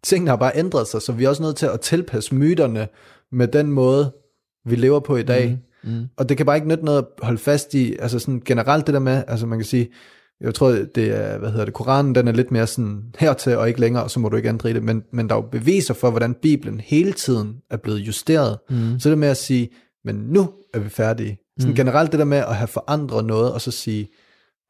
[0.03, 2.87] tingene har bare ændret sig, så vi er også nødt til at tilpasse myterne
[3.31, 4.13] med den måde,
[4.65, 5.49] vi lever på i dag.
[5.49, 5.57] Mm.
[5.91, 6.07] Mm.
[6.17, 8.93] Og det kan bare ikke nytte noget at holde fast i, altså sådan generelt det
[8.93, 9.89] der med, altså man kan sige,
[10.41, 13.67] jeg tror, det er, hvad hedder det, Koranen, den er lidt mere sådan hertil og
[13.67, 15.47] ikke længere, og så må du ikke ændre i det, men, men der er jo
[15.51, 18.57] beviser for, hvordan Bibelen hele tiden er blevet justeret.
[18.69, 18.99] Mm.
[18.99, 19.69] Så det med at sige,
[20.05, 21.37] men nu er vi færdige.
[21.59, 21.75] Sådan mm.
[21.75, 24.07] generelt det der med at have forandret noget, og så sige,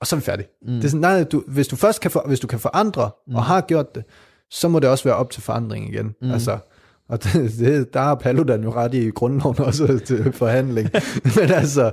[0.02, 0.48] og så er vi færdige.
[0.62, 0.74] Mm.
[0.74, 3.36] Det er sådan, nej, du, hvis du først kan, for, hvis du kan forandre, mm.
[3.36, 4.04] og har gjort det,
[4.52, 6.16] så må det også være op til forandring igen.
[6.22, 6.32] Mm.
[6.32, 6.58] Altså,
[7.10, 10.90] og det, det, der har Paludan jo ret i grundloven også til forhandling.
[11.38, 11.92] men altså,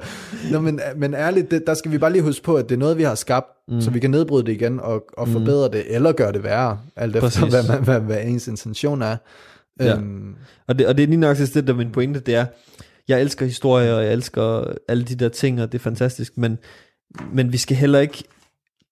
[0.53, 2.79] nå, men, men ærligt, det, der skal vi bare lige huske på, at det er
[2.79, 3.81] noget, vi har skabt, mm.
[3.81, 7.17] så vi kan nedbryde det igen og, og forbedre det, eller gøre det værre, alt
[7.17, 7.55] efter Præcis.
[7.55, 9.17] hvad, hvad, hvad, hvad ens intention er.
[9.81, 9.97] Ja.
[9.97, 10.35] Øhm,
[10.69, 12.47] Og det, og det er lige nok det, der er min pointe, det er,
[13.09, 16.59] jeg elsker historie, og jeg elsker alle de der ting, og det er fantastisk, men,
[17.33, 18.25] men vi skal heller ikke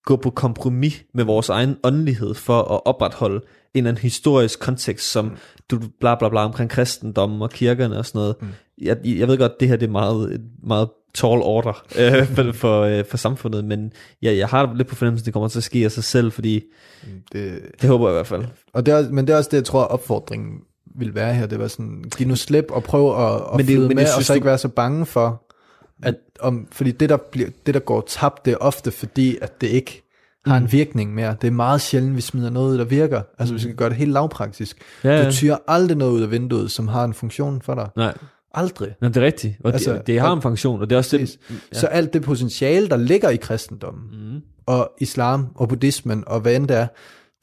[0.07, 3.43] gå på kompromis med vores egen åndelighed for at opretholde en
[3.75, 5.37] eller anden historisk kontekst, som
[5.71, 8.35] du bla bla bla omkring kristendommen og kirkerne og sådan noget.
[8.41, 8.47] Mm.
[8.83, 12.53] Jeg, jeg ved godt, det her det er meget, et meget tall order øh, for,
[12.53, 13.93] for, øh, for samfundet, men
[14.23, 16.33] jeg, jeg har lidt på fornemmelsen, at det kommer til at ske af sig selv,
[16.33, 16.63] fordi
[17.33, 18.45] det, det håber jeg i hvert fald.
[18.73, 20.53] og det er, men det er også det, jeg tror, opfordringen
[20.99, 21.47] vil være her.
[21.47, 24.03] Det var sådan, giv nu slip og prøv at, at Men det- flyde men med,
[24.03, 25.43] jeg og synes, så ikke være så bange for,
[26.03, 29.61] at om, fordi det der, bliver, det, der går tabt, det er ofte fordi, at
[29.61, 30.03] det ikke
[30.47, 30.65] har Mm.
[30.65, 31.37] en virkning mere.
[31.41, 33.23] Det er meget sjældent, vi smider noget ud, der virker.
[33.39, 34.79] Altså, hvis vi skal gøre det helt lavpraktisk.
[35.05, 35.27] Ja, ja.
[35.27, 37.89] Du tyrer aldrig noget ud af vinduet, som har en funktion for dig.
[37.97, 38.15] Nej,
[38.55, 38.95] Aldrig.
[39.01, 41.19] Nå, det er rigtigt, og Altså, det, det har en funktion, og det er også
[41.19, 41.55] det, Ja.
[41.79, 44.41] Så alt det potentiale, der ligger i kristendommen, mm.
[44.67, 46.87] og islam, og buddhismen, og hvad end det er,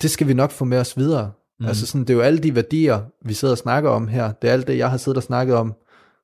[0.01, 1.32] det skal vi nok få med os videre.
[1.60, 1.66] Mm.
[1.66, 4.32] Altså sådan, det er jo alle de værdier, vi sidder og snakker om her.
[4.32, 5.74] Det er alt det, jeg har siddet og snakket om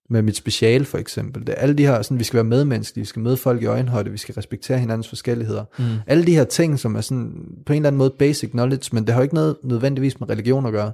[0.09, 1.47] med mit speciale for eksempel.
[1.47, 3.65] Det er alle de her, sådan, vi skal være medmenneskelige, vi skal møde folk i
[3.65, 5.65] øjenhøjde, vi skal respektere hinandens forskelligheder.
[5.79, 5.85] Mm.
[6.07, 7.31] Alle de her ting, som er sådan,
[7.65, 10.29] på en eller anden måde basic knowledge, men det har jo ikke noget nødvendigvis med
[10.29, 10.91] religion at gøre.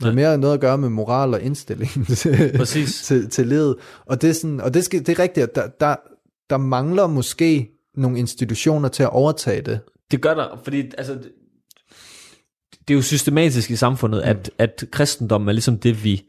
[0.00, 3.02] Det er mere noget at gøre med moral og indstilling til, Præcis.
[3.02, 3.76] til, til livet.
[4.06, 5.96] Og det er, sådan, og det, skal, det er rigtigt, at der, der,
[6.50, 9.80] der mangler måske nogle institutioner til at overtage det.
[10.10, 11.18] Det gør der, fordi altså,
[12.88, 14.30] det, er jo systematisk i samfundet, mm.
[14.30, 16.22] at, at kristendommen er ligesom det, vi,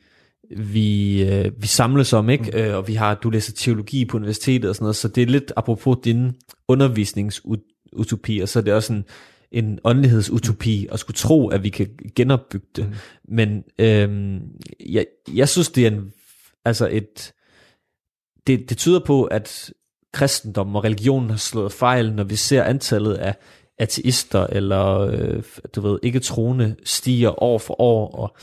[0.57, 2.51] vi, øh, vi samles om, ikke?
[2.53, 2.57] Mm.
[2.57, 5.27] Øh, og vi har, du læser teologi på universitetet og sådan noget, så det er
[5.27, 6.31] lidt apropos din
[6.67, 9.05] undervisningsutopi, og så er det også en,
[9.51, 12.85] en åndelighedsutopi at skulle tro, at vi kan genopbygge det.
[12.87, 12.93] Mm.
[13.35, 14.41] Men øhm,
[14.89, 16.11] jeg, jeg synes, det er en,
[16.65, 17.33] altså et,
[18.47, 19.73] det, det tyder på, at
[20.13, 23.35] kristendommen og religionen har slået fejl, når vi ser antallet af
[23.77, 25.43] ateister eller øh,
[25.75, 28.37] du ved, ikke troende stiger år for år og,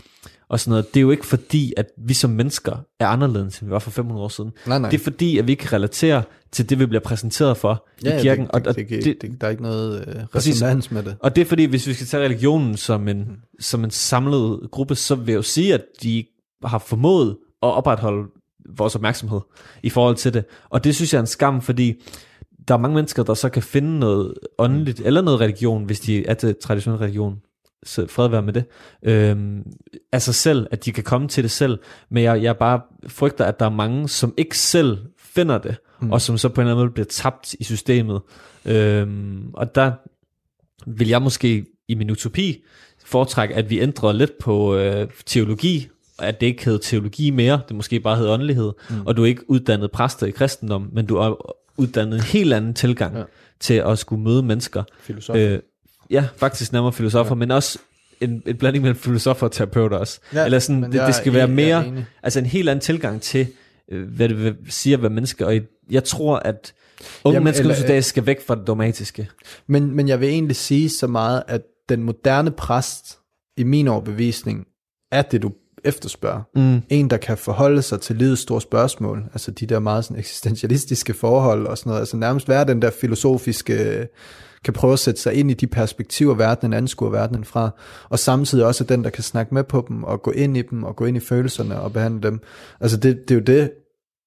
[0.53, 0.95] og sådan noget.
[0.95, 3.91] Det er jo ikke fordi, at vi som mennesker er anderledes, end vi var for
[3.91, 4.51] 500 år siden.
[4.67, 4.91] Nej, nej.
[4.91, 8.47] Det er fordi, at vi kan relatere til det, vi bliver præsenteret for i kirken.
[8.55, 11.17] det, det, det, det, det, der er ikke noget øh, resonans med det.
[11.21, 13.37] Og det er fordi, hvis vi skal tage religionen som en, mm.
[13.61, 16.25] som en samlet gruppe, så vil jeg jo sige, at de
[16.65, 17.31] har formået
[17.63, 18.29] at opretholde
[18.77, 19.41] vores opmærksomhed
[19.83, 20.45] i forhold til det.
[20.71, 22.03] Og det synes jeg er en skam, fordi
[22.69, 26.27] der er mange mennesker, der så kan finde noget åndeligt, eller noget religion, hvis de
[26.27, 27.37] er til traditionel religion,
[27.83, 28.65] så fred være med det,
[29.03, 29.63] øhm,
[30.19, 31.79] sig selv, at de kan komme til det selv,
[32.11, 36.13] men jeg, jeg bare frygter, at der er mange, som ikke selv finder det, mm.
[36.13, 38.21] og som så på en eller anden måde bliver tabt i systemet.
[38.65, 39.93] Øhm, og der
[40.87, 42.65] vil jeg måske i min utopi
[43.05, 47.61] foretrække, at vi ændrer lidt på øh, teologi, og at det ikke hedder teologi mere,
[47.69, 49.07] det måske bare hedder åndelighed, mm.
[49.07, 52.75] og du er ikke uddannet præster i kristendom, men du er uddannet en helt anden
[52.75, 53.23] tilgang ja.
[53.61, 54.83] til at skulle møde mennesker.
[55.01, 55.53] Filosofer.
[55.53, 55.59] Øh,
[56.13, 57.35] ja, faktisk nærmere filosofer, ja.
[57.35, 57.79] men også
[58.21, 60.21] en, en blanding mellem filosofer og terapeuter også.
[60.35, 61.85] Ja, Eller sådan, det, det skal være er mere,
[62.23, 63.47] altså en helt anden tilgang til,
[63.93, 65.47] øh, hvad det vil sige at være menneske.
[65.47, 65.61] Og
[65.91, 66.75] jeg tror, at
[67.25, 69.29] unge Jamen, mennesker eller- til dags skal væk fra det dogmatiske.
[69.67, 73.19] Men, men jeg vil egentlig sige så meget, at den moderne præst,
[73.57, 74.67] i min overbevisning,
[75.13, 75.53] er det, du
[75.85, 76.43] efterspørger.
[76.55, 76.83] Mm.
[76.89, 81.15] En, der kan forholde sig til livets store spørgsmål, altså de der meget sådan eksistentialistiske
[81.15, 84.07] forhold og sådan noget, altså nærmest være den der filosofiske,
[84.65, 87.71] kan prøve at sætte sig ind i de perspektiver, verdenen anskuer verdenen fra,
[88.09, 90.85] og samtidig også den, der kan snakke med på dem, og gå ind i dem,
[90.85, 92.41] og gå ind i følelserne og behandle dem.
[92.81, 93.71] Altså det, det er jo det,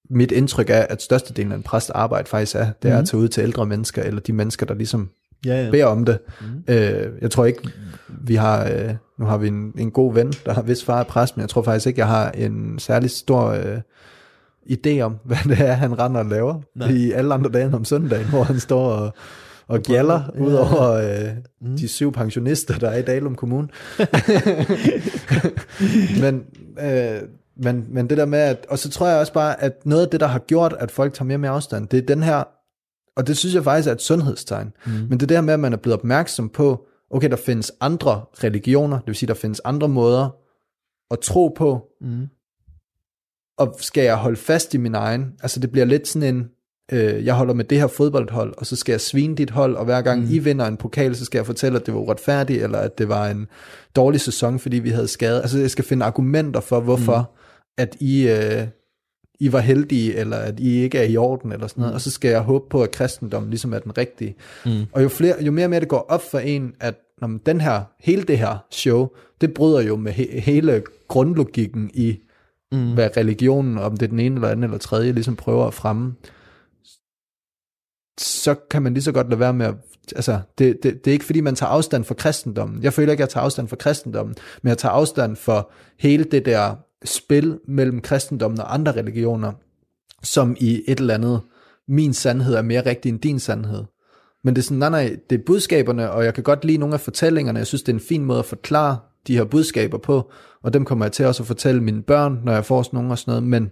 [0.10, 3.22] mit indtryk er, at størstedelen af en præst arbejde faktisk er, det er at tage
[3.22, 5.10] ud til ældre mennesker, eller de mennesker, der ligesom
[5.46, 5.72] Ja, ja.
[5.72, 6.20] beder om det.
[6.42, 6.74] Mm.
[6.74, 7.70] Øh, jeg tror ikke,
[8.08, 11.04] vi har, øh, nu har vi en, en god ven, der har vist far er
[11.04, 13.78] præst, men jeg tror faktisk ikke, jeg har en særlig stor øh,
[14.72, 16.90] idé om, hvad det er, han render og laver Nej.
[16.90, 19.14] i alle andre dage end om søndagen, hvor han står og,
[19.68, 20.40] og gjaller Ja.
[20.42, 21.78] ud over øh, Mm.
[21.78, 23.68] de syv pensionister, der er i Dalum Kommune.
[26.22, 26.44] men,
[26.80, 27.22] øh,
[27.58, 30.10] men, men det der med, at, og så tror jeg også bare, at noget af
[30.10, 32.44] det, der har gjort, at folk tager mere med afstand, det er den her,
[33.18, 34.92] og det synes jeg faktisk er et sundhedstegn, mm.
[35.10, 38.22] men det er her med, at man er blevet opmærksom på, okay, der findes andre
[38.44, 40.36] religioner, det vil sige, der findes andre måder
[41.12, 42.28] at tro på, Mm.
[43.58, 45.34] og skal jeg holde fast i min egen?
[45.42, 46.50] Altså det bliver lidt sådan en,
[46.92, 49.86] øh, jeg holder med det her fodboldhold, og så skal jeg svine dit hold, og
[49.86, 50.28] hver gang mm.
[50.32, 53.10] I vinder en pokal, så skal jeg fortælle, at det var uretfærdigt, eller at det
[53.10, 53.48] var en
[53.96, 55.42] dårlig sæson, fordi vi havde skadet.
[55.42, 57.74] Altså jeg skal finde argumenter for, hvorfor mm.
[57.78, 58.68] at I, øh,
[59.40, 61.96] I var heldige, eller at I ikke er i orden, eller sådan noget, mm.
[61.96, 64.36] og så skal jeg håbe på, at kristendommen ligesom er den rigtige.
[64.66, 64.82] Mm.
[64.92, 67.40] Og jo, flere, jo mere og mere det går op for en, at når man,
[67.46, 69.08] den her, hele det her show,
[69.42, 72.18] det bryder jo med he, hele grundlogikken i,
[72.72, 72.94] mm.
[72.94, 76.14] hvad religionen, om det er den ene eller anden eller tredje, ligesom prøver at fremme,
[78.20, 79.76] så kan man lige så godt lade være med at,
[80.16, 82.84] altså, det, det, det er ikke fordi, man tager afstand fra kristendommen.
[82.84, 86.24] Jeg føler ikke, at jeg tager afstand fra kristendommen, men jeg tager afstand for hele
[86.24, 89.52] det der spil mellem kristendommen og andre religioner,
[90.24, 91.42] som i et eller andet,
[91.88, 93.84] min sandhed er mere rigtig end din sandhed.
[94.44, 96.94] Men det er sådan, nej, nej, det er budskaberne, og jeg kan godt lide nogle
[96.94, 97.60] af fortællingerne.
[97.60, 98.98] Jeg synes, det er en fin måde at forklare
[99.28, 100.32] de her budskaber på,
[100.64, 103.12] og dem kommer jeg til også at fortælle mine børn, når jeg får sådan nogle
[103.12, 103.72] og sådan noget, men,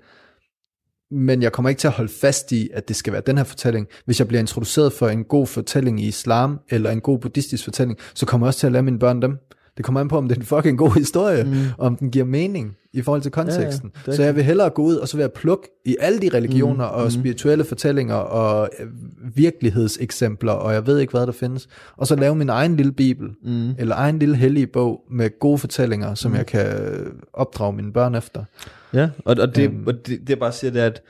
[1.13, 3.43] men jeg kommer ikke til at holde fast i, at det skal være den her
[3.43, 3.87] fortælling.
[4.05, 7.99] Hvis jeg bliver introduceret for en god fortælling i islam, eller en god buddhistisk fortælling,
[8.13, 9.37] så kommer jeg også til at lære mine børn dem.
[9.77, 11.51] Det kommer an på, om det er en fucking god historie, mm.
[11.77, 13.91] og om den giver mening i forhold til konteksten.
[13.95, 16.19] Ja, ja, så jeg vil hellere gå ud, og så vil jeg plukke i alle
[16.19, 16.95] de religioner mm.
[16.95, 18.87] og spirituelle fortællinger og øh,
[19.35, 23.29] virkelighedseksempler, og jeg ved ikke, hvad der findes, og så lave min egen lille bibel,
[23.43, 23.69] mm.
[23.77, 26.37] eller egen lille hellige bog med gode fortællinger, som mm.
[26.37, 26.67] jeg kan
[27.33, 28.43] opdrage mine børn efter.
[28.93, 29.87] Ja, og, og, det, Øhm.
[29.87, 31.01] og det, det jeg bare siger, det er, at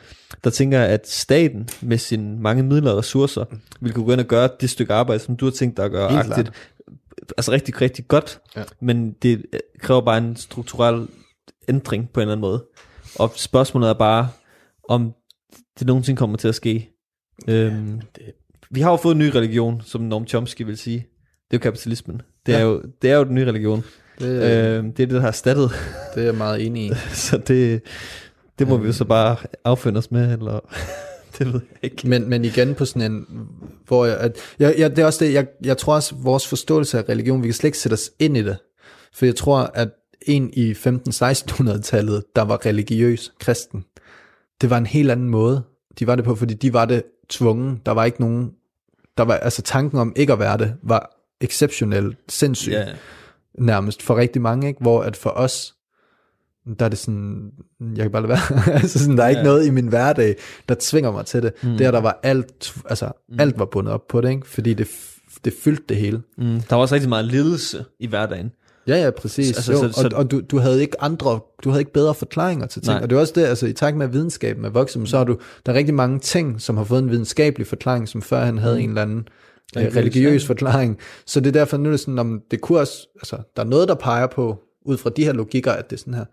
[0.43, 3.45] der tænker jeg, at staten med sine mange midler og ressourcer,
[3.81, 5.91] vil kunne gå ind og gøre det stykke arbejde, som du har tænkt dig at
[5.91, 6.51] gøre, Helt agtigt,
[7.37, 8.63] altså rigtig, rigtig godt, Ja.
[8.81, 11.07] men det øh, kræver bare en strukturel
[11.69, 12.65] ændring på en eller anden måde.
[13.19, 14.29] Og spørgsmålet er bare,
[14.89, 15.13] om
[15.79, 16.89] det nogensinde kommer til at ske.
[17.47, 18.01] Øhm,
[18.69, 20.97] vi har jo fået en ny religion, som Noam Chomsky vil sige.
[21.51, 22.21] Det er jo kapitalismen.
[22.45, 22.65] Det er, Ja.
[22.65, 23.83] jo, det er jo den nye religion.
[24.19, 25.71] Det, Øhm, det er det, der har erstattet
[26.15, 26.91] det er jeg meget enig i.
[27.27, 27.81] så det,
[28.59, 29.35] det må vi jo så bare
[29.65, 30.59] affinde os med, eller
[31.37, 32.07] det ved jeg ikke.
[32.07, 33.27] Men, men igen på sådan en,
[33.87, 36.97] hvor jeg, at, jeg, jeg, det er også det, jeg, jeg tror også, vores forståelse
[36.97, 38.57] af religion, vi kan slet ikke sætte os ind i det.
[39.13, 39.89] For jeg tror, at
[40.21, 43.85] en i 15-1600-tallet, der var religiøs kristen,
[44.61, 45.63] det var en helt anden måde.
[45.99, 47.81] De var det på, fordi de var det tvungen.
[47.85, 48.51] Der var ikke nogen,
[49.17, 52.85] der var, altså tanken om ikke at være det, var exceptionelt sindssyg Ja,
[53.59, 54.81] nærmest for rigtig mange, ikke?
[54.81, 55.73] hvor at for os,
[56.79, 57.51] der er det sådan,
[57.95, 59.45] jeg kan bare lade være, altså sådan, der er ikke Ja.
[59.45, 60.35] noget i min hverdag,
[60.69, 61.53] der tvinger mig til det.
[61.63, 61.77] Mm.
[61.77, 63.39] Der, der var alt, altså Mm.
[63.39, 64.47] alt var bundet op på det, ikke?
[64.47, 64.87] fordi det,
[65.45, 66.21] det fyldte det hele.
[66.37, 68.51] mm, der var også rigtig meget ledelse i hverdagen.
[68.87, 69.55] Ja, ja, præcis.
[69.57, 72.13] Altså, jo, så- så- og, og du, du havde ikke andre, du havde ikke bedre
[72.13, 72.93] forklaringer til ting.
[72.93, 73.03] Nej.
[73.03, 75.23] Og det er også det, altså i takt med at videnskaben er vokset, så har
[75.23, 78.57] du, der er rigtig mange ting, som har fået en videnskabelig forklaring, som før han
[78.57, 78.81] havde mm.
[78.83, 79.27] en eller anden
[79.81, 80.97] religiøs, Religiøs, forklaring.
[81.25, 83.67] Så det er derfor, nu er det sådan, om det kunne også, altså der er
[83.67, 86.25] noget, der peger på, ud fra de her logikker, at det er sådan her,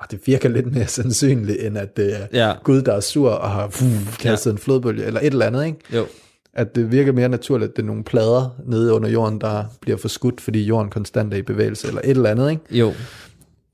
[0.00, 2.54] og det virker lidt mere sandsynligt, end at det er Ja.
[2.64, 4.52] Gud, der er sur og har pff, kastet ja.
[4.54, 5.78] en flodbølge, eller et eller andet, ikke?
[5.94, 6.06] Jo.
[6.54, 9.96] At det virker mere naturligt, at det er nogle plader nede under jorden, der bliver
[9.98, 12.62] forskudt, fordi jorden konstant er i bevægelse, eller et eller andet, ikke?
[12.70, 12.92] Jo,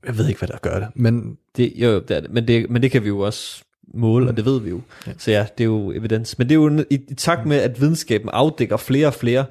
[0.07, 2.33] Jeg ved ikke, hvad der gør det, men det, jo, jo, det er det.
[2.33, 3.63] Men, det, men det kan vi jo også
[3.95, 4.81] måle, og det ved vi jo.
[5.07, 5.11] Ja.
[5.17, 6.37] Så ja, det er jo evidens.
[6.37, 9.45] Men det er jo i, i takt med, at videnskaben afdækker flere og flere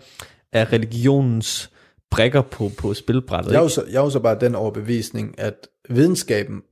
[0.52, 1.70] af religionens
[2.10, 3.52] brækker på, på spilbrættet.
[3.52, 5.54] jeg er, så, jeg er jo så bare den overbevisning, at
[5.88, 6.62] videnskaben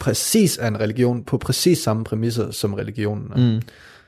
[0.00, 3.54] præcis er en religion på præcis samme præmisser som religionen er.
[3.54, 3.62] Mm.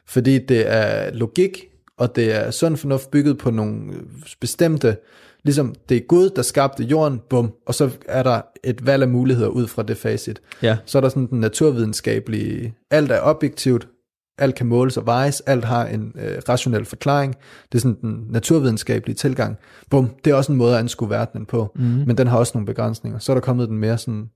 [0.06, 1.64] Fordi det er logik,
[1.98, 3.92] og det er sund fornuft bygget på nogle
[4.40, 4.96] bestemte
[5.44, 9.08] Ligesom det er Gud, der skabte jorden, bum, og så er der et valg af
[9.08, 10.40] muligheder ud fra det facit.
[10.62, 10.76] Ja.
[10.84, 13.88] Så er der sådan den naturvidenskabelige, alt er objektivt,
[14.38, 17.34] alt kan måles og vejes, alt har en øh, rationel forklaring.
[17.72, 19.56] Det er sådan den naturvidenskabelige tilgang.
[19.90, 21.82] Bum, det er også en måde at anskue verdenen på, mm.
[21.82, 23.18] men den har også nogle begrænsninger.
[23.18, 24.30] Så er der kommet den mere sådan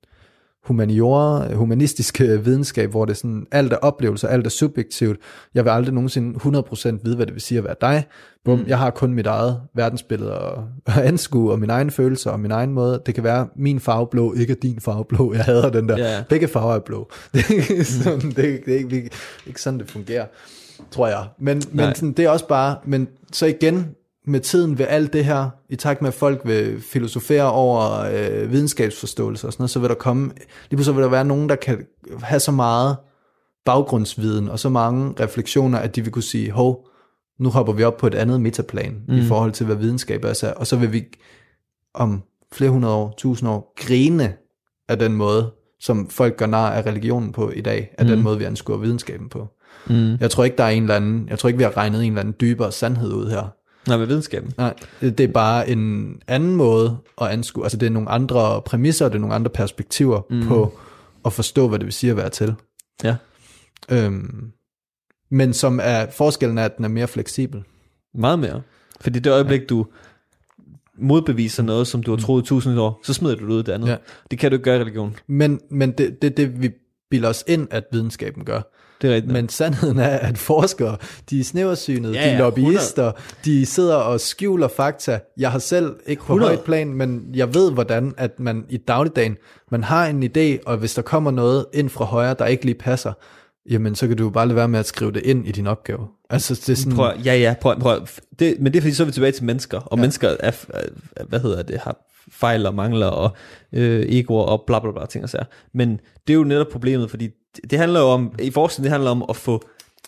[0.69, 5.21] humaniora, humanistiske videnskab, hvor det er sådan, alt er oplevelser, alt er subjektivt.
[5.55, 8.07] Jeg vil aldrig nogensinde 100% vide, hvad det vil sige at være dig.
[8.45, 8.65] Bum, mm.
[8.67, 10.53] jeg har kun mit eget verdensbillede at,
[10.97, 13.03] at anskue, og mine egne følelser, og min egen måde.
[13.07, 15.35] Det kan være, min farve blå, ikke er din farve blå.
[15.35, 15.99] Jeg hader den der.
[15.99, 16.25] Ja.
[16.29, 17.11] Begge farver er blå.
[17.35, 19.11] Det er ikke sådan, det, er, det er ikke,
[19.47, 20.27] ikke sådan, det fungerer,
[20.91, 21.25] tror jeg.
[21.39, 23.87] Men, men sådan, det er også bare, men så igen,
[24.29, 28.53] med tiden vil alt det her, i takt med at folk vil filosofere over øh,
[28.53, 30.25] videnskabsforståelse og sådan noget, så vil der komme,
[30.71, 31.87] lige pludselig vil der være nogen, der kan
[32.23, 32.97] have så meget
[33.65, 36.89] baggrundsviden og så mange refleksioner, at de vil kunne sige, hov,
[37.41, 39.15] nu hopper vi op på et andet metaplan mm.
[39.17, 41.05] i forhold til, hvad videnskab er, så- og så vil vi
[41.95, 42.23] om
[42.53, 44.33] flere hundrede år, tusind år, grine
[44.89, 45.51] af den måde,
[45.81, 48.11] som folk gør nar af religionen på i dag, af mm.
[48.11, 49.47] den måde, vi anskuer videnskaben på.
[49.87, 50.17] Mm.
[50.21, 52.13] Jeg tror ikke, der er en eller anden, jeg tror ikke, vi har regnet en
[52.13, 53.55] eller anden dybere sandhed ud her.
[53.87, 54.53] Nej, med videnskaben.
[54.57, 59.09] Nej, det er bare en anden måde at anskue, altså det er nogle andre præmisser,
[59.09, 60.47] det er nogle andre perspektiver mm.
[60.47, 60.79] på
[61.25, 62.55] at forstå, hvad det vil sige at være til.
[63.05, 63.17] Ja.
[63.91, 64.53] Øhm,
[65.31, 67.63] men som er, forskellen er, at den er mere fleksibel.
[68.15, 68.63] Meget mere.
[69.01, 69.87] Fordi det øjeblik, du
[70.99, 73.65] modbeviser noget, som du har troet i tusind år, så smider du det ud af
[73.65, 73.87] det andet.
[73.87, 73.93] Ja.
[73.93, 73.99] Ja.
[74.31, 75.17] Det kan du ikke gøre i religion.
[75.27, 76.71] Men, men det det, det, vi
[77.11, 78.61] bilder os ind, at videnskaben gør.
[79.03, 79.33] Det er rigtigt.
[79.33, 80.97] Men sandheden er, at forskere,
[81.31, 83.13] de er snæversynede, Ja, ja, de er lobbyister,
[83.45, 85.19] de sidder og skjuler fakta.
[85.37, 86.53] Jeg har selv, ikke på 100.
[86.53, 89.37] højt plan, men jeg ved, hvordan at man i dagligdagen,
[89.71, 92.79] man har en idé, og hvis der kommer noget ind fra højre, der ikke lige
[92.79, 93.13] passer,
[93.71, 95.67] jamen så kan du jo bare lade være med at skrive det ind i din
[95.67, 96.07] opgave.
[96.31, 98.07] Altså det er sådan, Prøv, ja, ja, prøv, prøv.
[98.39, 100.01] Det, men det er fordi, så er vi tilbage til mennesker, og ja.
[100.01, 100.83] mennesker er, er,
[101.29, 101.97] hvad hedder det, har
[102.33, 103.31] fejl og mangler og
[103.73, 105.45] øh, egoer og bla bla bla ting og sager.
[105.75, 107.29] Men det er jo netop problemet, fordi
[107.71, 109.63] det, handler jo om, i forskning, det handler om at få,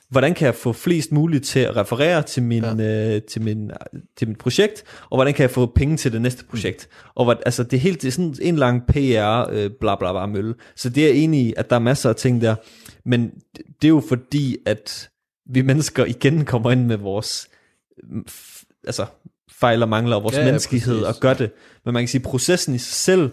[0.08, 3.14] hvordan kan jeg få flest muligt til at referere til min, ja.
[3.14, 3.70] øh, til min,
[4.16, 6.88] til mit projekt, og hvordan kan jeg få penge til det næste projekt.
[6.90, 7.10] Mm.
[7.14, 10.12] Og hvad, altså, det er helt det er sådan en lang PR, øh, bla bla
[10.12, 10.54] bla mølle.
[10.76, 12.54] Så det er enig i, at der er masser af ting der,
[13.04, 15.10] men det, er jo fordi, at
[15.50, 17.48] vi mennesker igen kommer ind med vores
[18.10, 18.26] mm,
[18.86, 19.06] altså,
[19.60, 21.16] fejl og mangler og vores ja, menneskelighed præcis.
[21.16, 21.50] og gør det.
[21.84, 23.30] Men man kan sige, at processen i sig selv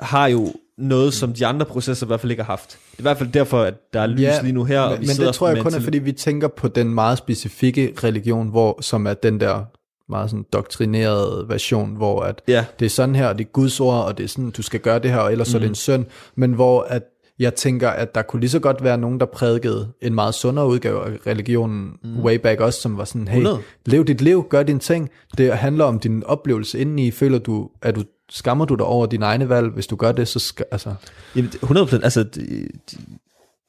[0.00, 2.70] har jo noget, som de andre processer i hvert fald ikke har haft.
[2.70, 4.90] Det er i hvert fald derfor, at der er lys ja, lige nu her, og
[4.90, 7.94] men, vi men det tror jeg kun er, fordi vi tænker på den meget specifikke
[8.04, 9.64] religion, hvor, som er den der
[10.08, 12.64] meget sådan doktrinerede version, hvor at Ja.
[12.78, 14.80] det er sådan her, og det er Guds ord, og det er sådan, du skal
[14.80, 15.50] gøre det her, og ellers mm.
[15.50, 17.02] så er det en søn, men hvor at
[17.38, 20.66] jeg tænker, at der kunne lige så godt være nogen, der prædikede en meget sundere
[20.66, 22.20] udgave af religionen mm.
[22.22, 23.58] way back også, som var sådan, hey, 100.
[23.86, 25.10] lev dit liv, gør dine ting.
[25.38, 27.10] Det handler om din oplevelse indeni.
[27.10, 29.68] Føler du, at du skammer du dig over dine egne valg?
[29.68, 30.94] Hvis du gør det, så skal, altså,
[31.36, 32.96] Jamen, 100%, altså, de, de,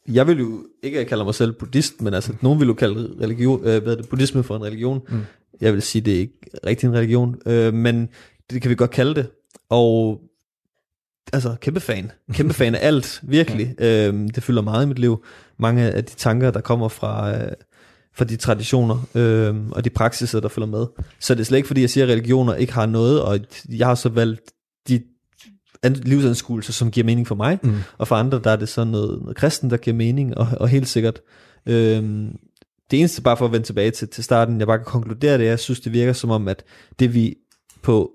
[0.07, 3.59] jeg vil jo ikke kalde mig selv buddhist, men altså, nogen vil jo kalde religion,
[3.65, 5.01] øh, hvad er det, buddhisme for en religion.
[5.09, 5.21] Mm.
[5.61, 8.09] Jeg vil sige, det er ikke rigtig en religion, øh, men
[8.49, 9.29] det kan vi godt kalde det.
[9.69, 10.21] Og
[11.33, 12.11] altså, kæmpe fan.
[12.33, 13.75] Kæmpe fan af alt, virkelig.
[13.79, 14.07] ja.
[14.07, 15.23] øh, det fylder meget i mit liv.
[15.57, 17.51] Mange af de tanker, der kommer fra, øh,
[18.13, 20.85] fra de traditioner øh, og de praksiser, der følger med.
[21.19, 23.39] Så det er slet ikke, fordi jeg siger, at religioner ikke har noget, og
[23.69, 24.51] jeg har så valgt
[24.87, 25.01] de
[25.83, 27.77] an- livsanskuelser, som giver mening for mig, mm.
[27.97, 30.67] og for andre, der er det så noget, noget kristen, der giver mening, og, og
[30.67, 31.21] helt sikkert.
[31.65, 32.29] Øhm,
[32.91, 35.45] det eneste, bare for at vende tilbage til, til starten, jeg bare kan konkludere det,
[35.45, 36.63] er, jeg synes, det virker som om, at
[36.99, 37.35] det vi
[37.81, 38.11] på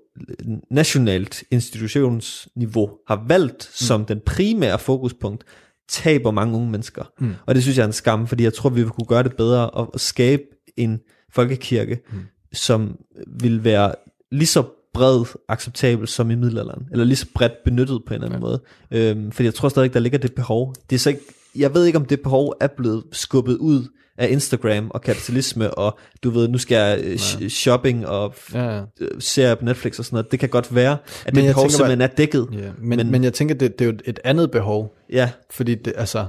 [0.71, 3.73] nationalt institutionsniveau har valgt mm.
[3.73, 5.43] som den primære fokuspunkt,
[5.89, 7.03] taber mange unge mennesker.
[7.19, 7.33] Mm.
[7.45, 9.69] Og det synes jeg er en skam, fordi jeg tror, vi kunne gøre det bedre
[9.69, 10.43] og, og skabe
[10.77, 10.99] en
[11.33, 12.19] folkekirke, mm.
[12.53, 12.97] som
[13.41, 13.93] vil være
[14.31, 14.63] lige så
[14.93, 18.47] bred acceptabel som i middelalderen, eller lige så bredt benyttet på en eller anden ja.
[18.47, 18.61] måde.
[18.91, 20.75] Øhm, fordi jeg tror stadig, der ligger det behov.
[20.89, 21.21] Det er så ikke,
[21.55, 23.87] jeg ved ikke, om det behov er blevet skubbet ud
[24.17, 28.75] af Instagram og kapitalisme, og du ved, nu skal jeg øh, sh- shopping og Ja,
[28.75, 28.81] ja.
[28.99, 30.31] øh, serier på Netflix og sådan noget.
[30.31, 32.47] Det kan godt være, at Men det behov tænker simpelthen er dækket.
[32.53, 35.75] Ja, men, men, men jeg tænker, det, det er jo et andet behov, Ja, fordi
[35.75, 36.25] det, altså,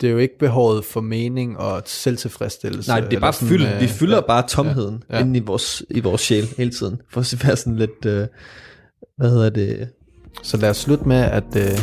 [0.00, 2.90] det er jo ikke behovet for mening og selvtilfredsstillelse.
[2.90, 3.68] nej, det er bare sådan, fyldt.
[3.74, 5.24] øh, Vi fylder ja, bare tomheden ja, ja.
[5.24, 8.26] inde i vores, i vores sjæl hele tiden, for at være sådan lidt, øh,
[9.16, 9.88] hvad hedder det,
[10.42, 11.78] Så lad os slutte med at øh,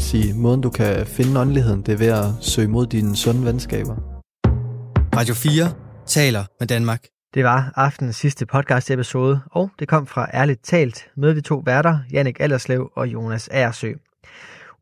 [0.00, 3.96] sige, måden du kan finde åndeligheden, det er ved at søge mod dine sunde venskaber.
[5.16, 5.72] Radio 4
[6.06, 7.06] taler med Danmark.
[7.34, 11.62] Det var aftenens sidste podcast episode, og det kom fra Ærligt Talt med de to
[11.66, 13.92] værter, Jannik Allerslev og Jonas Aersø.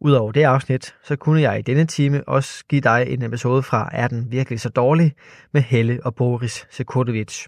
[0.01, 3.89] Udover det afsnit, så kunne jeg i denne time også give dig en episode fra
[3.93, 5.13] Er den virkelig så dårlig?
[5.53, 7.47] med Helle og Boris Sekurtovic.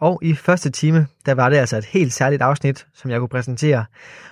[0.00, 3.28] Og i første time, der var det altså et helt særligt afsnit, som jeg kunne
[3.28, 3.84] præsentere.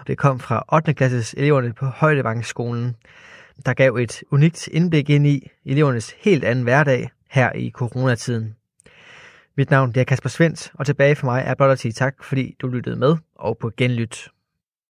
[0.06, 0.94] Det kom fra 8.
[0.94, 2.96] klasses eleverne på Højdevangsskolen,
[3.66, 8.54] der gav et unikt indblik ind i elevernes helt anden hverdag her i coronatiden.
[9.56, 12.56] Mit navn er Kasper Svendt, og tilbage for mig er blot at sige tak, fordi
[12.60, 14.28] du lyttede med og på genlyt.